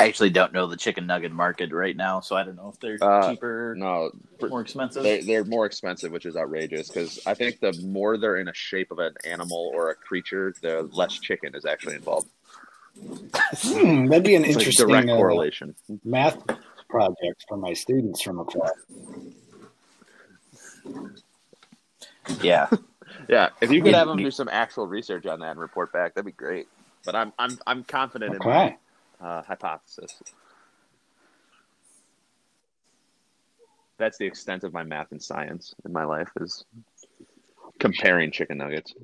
[0.00, 2.80] I actually don't know the chicken nugget market right now, so I don't know if
[2.80, 5.02] they're Uh, cheaper, No, more expensive.
[5.02, 8.54] They, they're more expensive, which is outrageous because I think the more they're in a
[8.54, 12.28] shape of an animal or a creature, the less chicken is actually involved.
[13.62, 15.74] Hmm, that'd be an It's a interesting direct uh, correlation.
[16.02, 16.38] math
[16.88, 18.72] project for my students from afar.
[22.42, 22.68] yeah.
[23.28, 26.14] Yeah, if you could have them do some actual research on that and report back,
[26.14, 26.68] that'd be great.
[27.04, 28.48] But I'm I'm I'm confident in Okay.
[28.50, 28.76] my
[29.20, 30.22] uh, hypothesis.
[33.98, 36.64] That's the extent of my math and science in my life is
[37.78, 38.94] comparing chicken nuggets.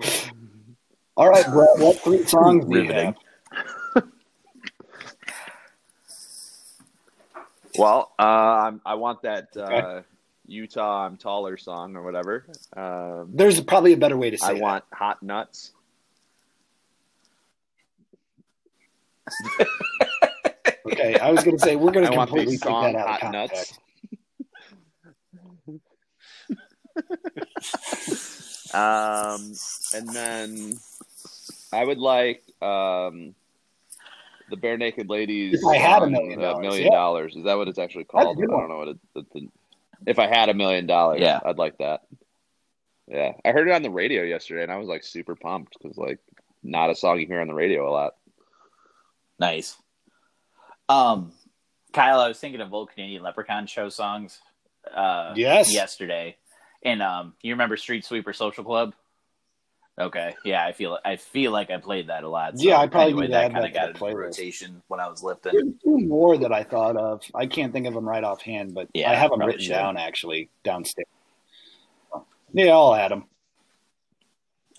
[1.17, 1.79] All right, Brett.
[1.79, 3.14] What three songs do you have?
[7.79, 10.07] Well, uh, I'm, I want that uh, Okay.
[10.47, 12.47] Utah "I'm Taller" song or whatever.
[12.75, 14.51] Um, There's probably a better way to say it.
[14.51, 14.61] I that.
[14.62, 15.73] want "Hot Nuts."
[20.93, 23.07] Okay, I was going to say we're going to want completely take song that out
[23.07, 23.78] of "Hot context.
[26.97, 28.32] Nuts."
[28.74, 29.55] Um,
[29.95, 30.74] and then
[31.72, 33.34] I would like um,
[34.51, 35.61] the Barenaked Ladies.
[35.61, 36.99] If I had a song, million uh, dollars, Million yeah.
[36.99, 37.37] dollars.
[37.37, 38.37] Is that what it's actually called?
[38.37, 38.99] I don't know what it.
[39.14, 39.49] The, the,
[40.07, 41.41] if I had a million dollars, Yeah.
[41.45, 42.03] I'd like that.
[43.07, 45.97] Yeah, I heard it on the radio yesterday, and I was like super pumped because
[45.97, 46.18] like
[46.62, 48.16] not a song you hear on the radio a lot.
[49.39, 49.76] Nice.
[50.89, 51.32] Um,
[51.93, 54.41] Kyle, I was thinking of old Canadian Leprechaun show songs.
[54.93, 55.72] Uh, Yes.
[55.72, 56.37] Yesterday,
[56.82, 58.95] and um, you remember Street Sweeper Social Club?
[59.99, 62.59] Okay, yeah, I feel I feel like I played that a lot.
[62.59, 64.82] So Yeah, I probably anyway, need to that add kind of got the into rotation
[64.89, 65.53] when I was lifting.
[65.55, 67.22] There's two more that I thought of.
[67.34, 69.70] I can't think of them right offhand, but Yeah, I have them written should.
[69.70, 71.07] down actually downstairs.
[72.53, 73.24] Yeah, I'll add them.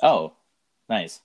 [0.03, 0.33] Oh,
[0.87, 1.19] nice.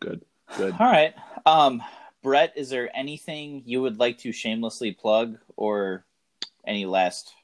[0.00, 0.22] Good,
[0.56, 0.72] good.
[0.80, 1.14] All right.
[1.44, 1.82] Um,
[2.22, 6.04] Brett, is there anything you would like to shamelessly plug or
[6.66, 7.34] any last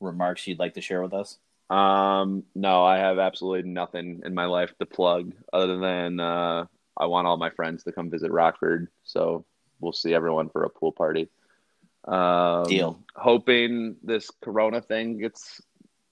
[0.00, 1.38] remarks you'd like to share with us?
[1.70, 6.66] Um, no, I have absolutely nothing in my life to plug other than uh,
[6.96, 8.88] I want all my friends to come visit Rockford.
[9.04, 9.44] So
[9.80, 11.28] we'll see everyone for a pool party.
[12.04, 12.98] Um, Deal.
[13.14, 15.62] Hoping this Corona thing gets,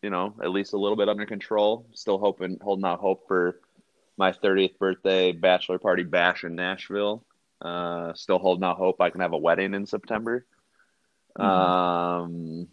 [0.03, 1.87] you know, at least a little bit under control.
[1.93, 3.61] Still hoping, holding out hope for
[4.17, 7.25] my 30th birthday bachelor party bash in Nashville.
[7.61, 10.45] Uh, still holding out hope I can have a wedding in September.
[11.37, 12.69] Um,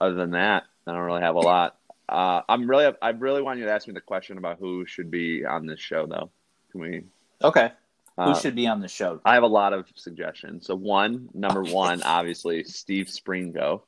[0.00, 1.76] other than that, I don't really have a lot.
[2.08, 5.10] Uh, I'm really, I really want you to ask me the question about who should
[5.10, 6.30] be on this show, though.
[6.72, 7.04] Can we?
[7.42, 7.72] Okay.
[8.16, 9.20] Who Uh, should be on the show?
[9.24, 10.66] I have a lot of suggestions.
[10.66, 13.82] So one, number one, obviously Steve Springo.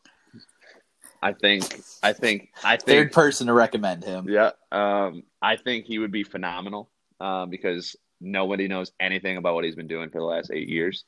[1.23, 4.29] I think, I think, I Third person to recommend him.
[4.29, 4.51] yeah.
[4.71, 9.75] Um, I think he would be phenomenal um, because nobody knows anything about what he's
[9.75, 11.05] been doing for the last eight years.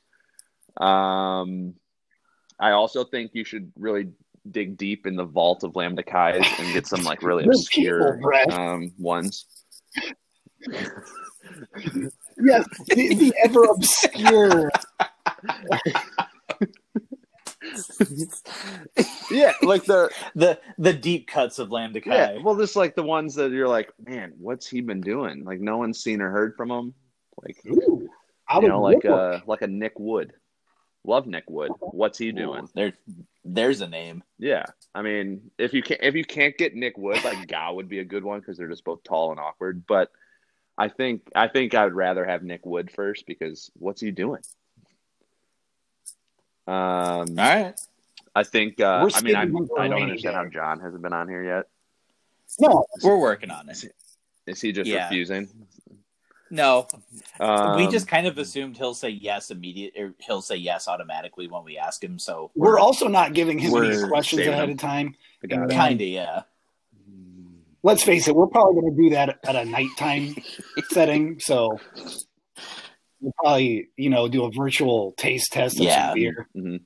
[0.77, 1.73] Um,
[2.59, 4.09] I also think you should really
[4.49, 8.19] dig deep in the vault of Lambda Chi's and get some like really obscure
[8.51, 9.45] um, ones.
[12.37, 14.71] Yes, the, the ever obscure.
[19.31, 22.13] Yeah, like the The the deep cuts of Lambda Chi.
[22.15, 25.43] Yeah, well, just like the ones that you're like, man, what's he been doing?
[25.43, 26.93] Like, no one's seen or heard from him.
[27.43, 28.09] Like, Ooh,
[28.47, 30.33] I you would know, like look- uh, like a Nick Wood.
[31.05, 31.71] Love Nick Wood.
[31.79, 32.67] What's he doing?
[32.75, 32.91] There,
[33.45, 34.21] there's a name.
[34.37, 37.87] Yeah, I mean, if you can't if you can't get Nick Wood, like Gow would
[37.87, 39.85] be a good one because they're just both tall and awkward.
[39.87, 40.11] But
[40.77, 44.41] I think I think I would rather have Nick Wood first because what's he doing?
[46.69, 47.73] Um, All right.
[48.35, 48.79] I think.
[48.79, 50.37] Uh, I mean, I, saving him for a I don't understand day.
[50.37, 51.67] how John hasn't been on here yet.
[52.59, 53.83] no, We're working on it.
[54.45, 55.05] Is he just Yeah.
[55.05, 55.47] refusing?
[56.51, 56.87] No,
[57.39, 61.47] Um, we just kind of assumed he'll say yes immediate or he'll say yes automatically
[61.47, 62.17] when we ask him.
[62.17, 64.71] So we're also not giving him any questions ahead him.
[64.71, 65.15] of time.
[65.43, 66.41] I got kind of yeah.
[67.83, 70.35] Let's face it, we're probably going to do that at a nighttime
[70.89, 71.39] setting.
[71.39, 71.79] So
[73.21, 76.07] we'll probably, you know, do a virtual taste test of Yeah.
[76.09, 76.47] some beer.
[76.55, 76.79] Mhm.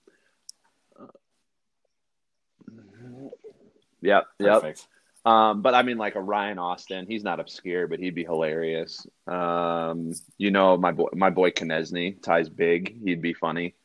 [4.02, 4.54] Yep, yep.
[4.62, 4.88] Perfect.
[5.26, 9.08] Um, but I mean, like a Ryan Austin, he's not obscure, but he'd be hilarious.
[9.26, 13.02] Um, you know, my boy, my boy Kinesny ties big.
[13.06, 13.76] He'd be funny.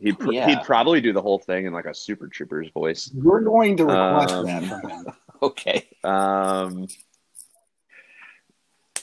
[0.00, 0.48] He'd pr- Yeah.
[0.48, 3.10] he'd probably do the whole thing in like a Super Troopers voice.
[3.14, 5.16] We're going to request Um, that.
[5.42, 5.88] Okay.
[6.04, 6.86] Um,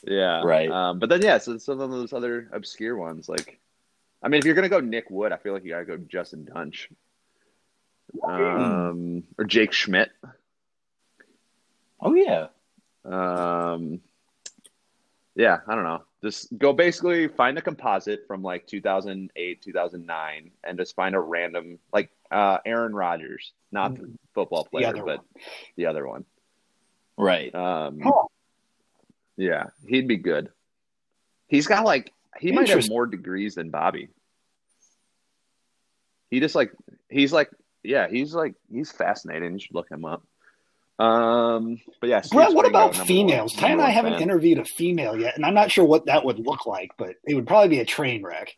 [0.03, 0.69] yeah, Right.
[0.69, 3.59] Um, but then yeah, so some of those other obscure ones, like,
[4.21, 6.45] I mean, if you're gonna go Nick Wood, I feel like you gotta go Justin
[6.45, 6.89] Dunch,
[8.23, 10.11] um, or Jake Schmidt.
[12.01, 12.47] Oh yeah.
[13.05, 14.01] Um,
[15.35, 16.03] yeah, I don't know.
[16.21, 21.79] Just go basically find a composite from like 2008, 2009, and just find a random
[21.93, 25.25] like uh, Aaron Rodgers, not the football player, other but one.
[25.77, 26.25] the other one.
[27.17, 27.53] Right.
[27.55, 28.23] Um, Huh.
[29.39, 30.49] Yeah, he'd be good.
[31.47, 34.09] He's got like he might have more degrees than Bobby.
[36.29, 36.71] He just like
[37.09, 37.49] he's like
[37.83, 39.53] yeah, he's like he's fascinating.
[39.53, 40.23] You should look him up.
[40.99, 43.53] Um, but yeah, Brett, what about females?
[43.53, 44.21] Ty and I haven't fan.
[44.21, 47.35] interviewed a female yet, and I'm not sure what that would look like, but it
[47.35, 48.57] would probably be a train wreck.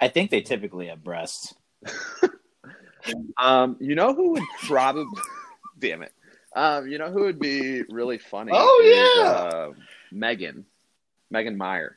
[0.00, 1.54] I think they typically have breasts.
[3.38, 5.06] Um, you know who would probably
[5.78, 6.12] damn it.
[6.54, 8.52] Um, you know who would be really funny?
[8.54, 9.30] Oh, is, yeah.
[9.30, 9.72] uh,
[10.10, 10.64] Megan,
[11.30, 11.96] Megan Meyer.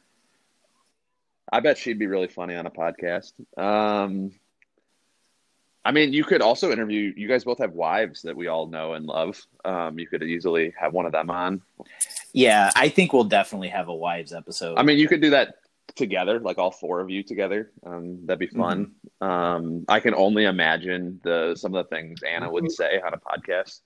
[1.52, 3.34] I bet she'd be really funny on a podcast.
[3.58, 4.32] Um,
[5.84, 7.14] I mean, you could also interview.
[7.16, 9.41] You guys both have wives that we all know and love.
[9.66, 11.62] Um, you could easily have one of them on.
[12.34, 14.78] Yeah, I think we'll definitely have a wives episode.
[14.78, 15.56] I mean, you could do that
[15.95, 17.72] together, like all four of you together.
[17.86, 18.93] Um, that'd be fun.
[19.20, 23.18] Um, I can only imagine the some of the things Anna would say on a
[23.18, 23.82] podcast.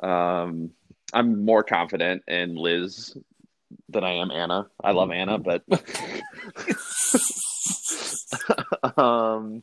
[0.00, 0.70] Um,
[1.12, 3.16] I'm more confident in Liz
[3.88, 4.66] than I am Anna.
[4.82, 5.62] I love Anna, but
[8.98, 9.62] um,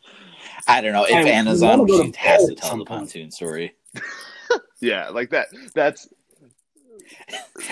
[0.67, 1.87] I don't know if I Anna's on.
[1.87, 3.75] She has to tell some the pontoon story.
[4.81, 5.47] yeah, like that.
[5.73, 6.07] That's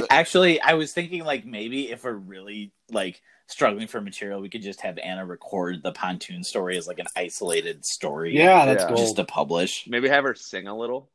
[0.09, 4.61] Actually, I was thinking like maybe if we're really like struggling for material, we could
[4.61, 8.35] just have Anna record the pontoon story as like an isolated story.
[8.35, 8.89] Yeah, that's Yeah.
[8.89, 8.99] gold.
[8.99, 9.87] just to publish.
[9.87, 11.09] maybe have her sing a little.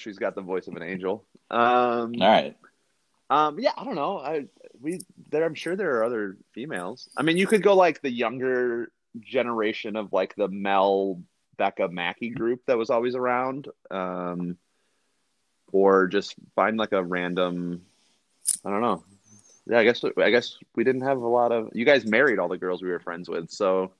[0.00, 1.24] She's got the voice of an angel.
[1.50, 2.56] Um, All right.
[3.28, 4.18] Um, yeah, I don't know.
[4.18, 4.46] I
[4.80, 5.44] we there.
[5.44, 7.08] I'm sure there are other females.
[7.16, 8.90] I mean, you could go like the younger
[9.20, 11.22] generation of like the Mel
[11.56, 14.56] Becca Mackey group that was always around, um,
[15.70, 17.82] or just find like a random.
[18.64, 19.04] I don't know.
[19.66, 21.68] Yeah, I guess I guess we didn't have a lot of.
[21.72, 23.92] You guys married all the girls we were friends with, so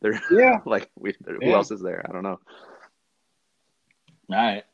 [0.00, 1.14] they're Yeah, like we.
[1.26, 1.56] Who Yeah.
[1.56, 2.02] else is there?
[2.08, 2.40] I don't know.
[4.30, 4.64] All right.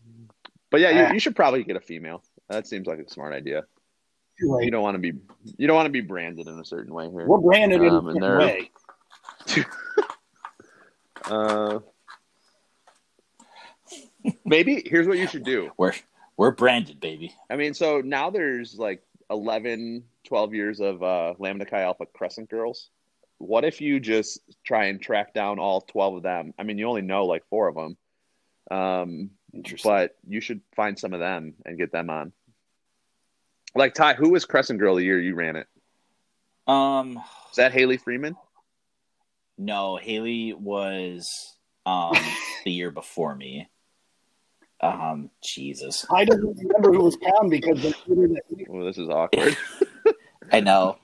[0.70, 1.08] But yeah, Ah.
[1.08, 2.22] you, you should probably get a female.
[2.48, 3.64] That seems like a smart idea.
[4.42, 4.64] right.
[4.64, 5.12] You don't want to be
[5.58, 7.26] you don't want to be branded in a certain way here.
[7.26, 8.70] We're branded in Um, a and way.
[11.26, 11.78] Uh,
[14.44, 15.70] maybe here's what you should do.
[15.76, 15.92] We're
[16.36, 17.34] we're branded, baby.
[17.50, 22.48] I mean, so now there's like 11, 12 years of uh, Lambda Chi Alpha Crescent
[22.48, 22.88] girls.
[23.38, 26.54] What if you just try and track down all 12 of them?
[26.58, 27.96] I mean, you only know like four of them.
[28.70, 29.90] Um, Interesting.
[29.90, 32.32] but you should find some of them and get them on.
[33.74, 35.66] Like Ty, who was Crescent Girl the year you ran it?
[36.66, 37.20] Um,
[37.50, 38.36] Is that Haley Freeman?
[39.58, 42.12] no, Haley was um
[42.64, 43.68] the year before me.
[44.82, 48.96] Um, Jesus, I don't remember who was Pound because they put it at- Well, this
[48.96, 49.54] is awkward.
[50.52, 50.96] I know.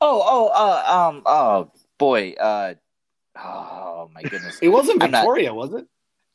[0.00, 2.72] Oh, oh, uh, um, oh, boy, uh,
[3.36, 5.86] oh my goodness, it wasn't I'm not- Victoria, was it?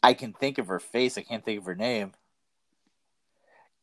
[0.06, 1.18] I can think of her face.
[1.18, 2.14] I can't think of her name.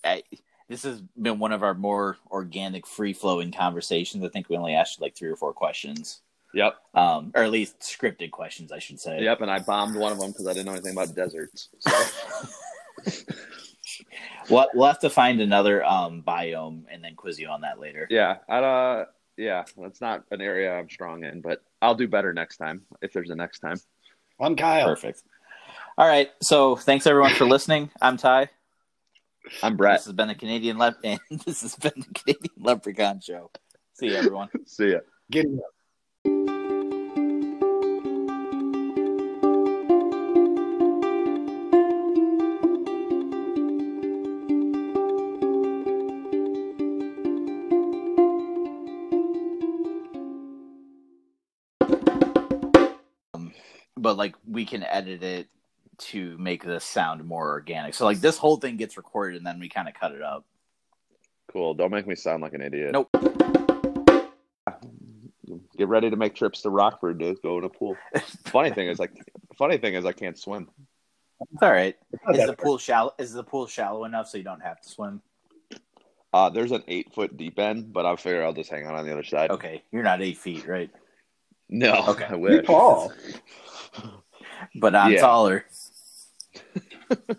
[0.03, 0.23] I,
[0.67, 4.23] this has been one of our more organic, free flowing conversations.
[4.23, 6.21] I think we only asked you like three or four questions,
[6.53, 9.21] Yep, um, or at least scripted questions, I should say.
[9.23, 9.41] yep.
[9.41, 11.69] And I bombed one of them because I didn't know anything about deserts.
[11.79, 11.91] So.
[14.49, 18.07] We'll, we'll have to find another um, biome and then quiz you on that later.
[18.09, 19.05] Yeah, I uh,
[19.37, 23.13] yeah, that's not an area I'm strong in, but I'll do better next time if
[23.13, 23.77] there's a next time.
[24.39, 24.87] I'm Kyle.
[24.87, 25.23] Perfect.
[25.97, 26.29] All right.
[26.41, 27.89] So thanks everyone for listening.
[28.01, 28.49] I'm Ty.
[29.63, 29.99] I'm Brett.
[29.99, 33.51] This has been the Canadian Le- and this has been the Canadian Leprechaun Show.
[33.93, 34.49] See you, everyone.
[34.65, 34.99] See ya.
[35.31, 36.53] Getting up.
[54.07, 55.49] But like we can edit it
[55.97, 57.93] to make this sound more organic.
[57.93, 60.45] So like this whole thing gets recorded and then we kind of cut it up.
[61.51, 61.73] Cool.
[61.73, 62.93] Don't make me sound like an idiot.
[62.93, 63.09] Nope.
[65.77, 67.97] Get ready to make trips to Rockford to go in a pool.
[68.45, 69.11] funny thing is, like,
[69.57, 70.69] funny thing is, I can't swim.
[71.41, 71.97] It's all right.
[72.23, 73.13] not Is that the pool shallow?
[73.17, 75.21] Is the pool shallow enough so you don't have to swim?
[76.33, 79.05] Uh, there's an eight foot deep end, but I'll figure I'll just hang out on
[79.05, 79.51] the other side.
[79.51, 80.89] Okay, you're not eight feet, right?
[81.69, 82.25] No, Okay.
[82.25, 83.11] I You're tall.
[84.75, 85.21] But I'm Yeah.
[85.21, 85.65] taller.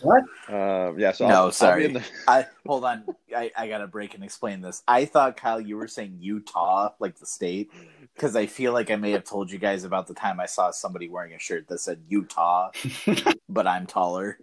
[0.00, 0.24] What?
[0.48, 1.12] Uh, yeah.
[1.12, 1.88] So No, I'll, I'll sorry.
[1.88, 3.04] the, I hold on.
[3.36, 4.82] I, I gotta break and explain this.
[4.88, 7.70] I thought Kyle, you were saying Utah, like the state,
[8.14, 10.70] because I feel like I may have told you guys about the time I saw
[10.70, 12.70] somebody wearing a shirt that said Utah,
[13.48, 14.38] but I'm taller.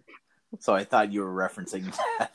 [0.60, 2.32] So I thought you were referencing that.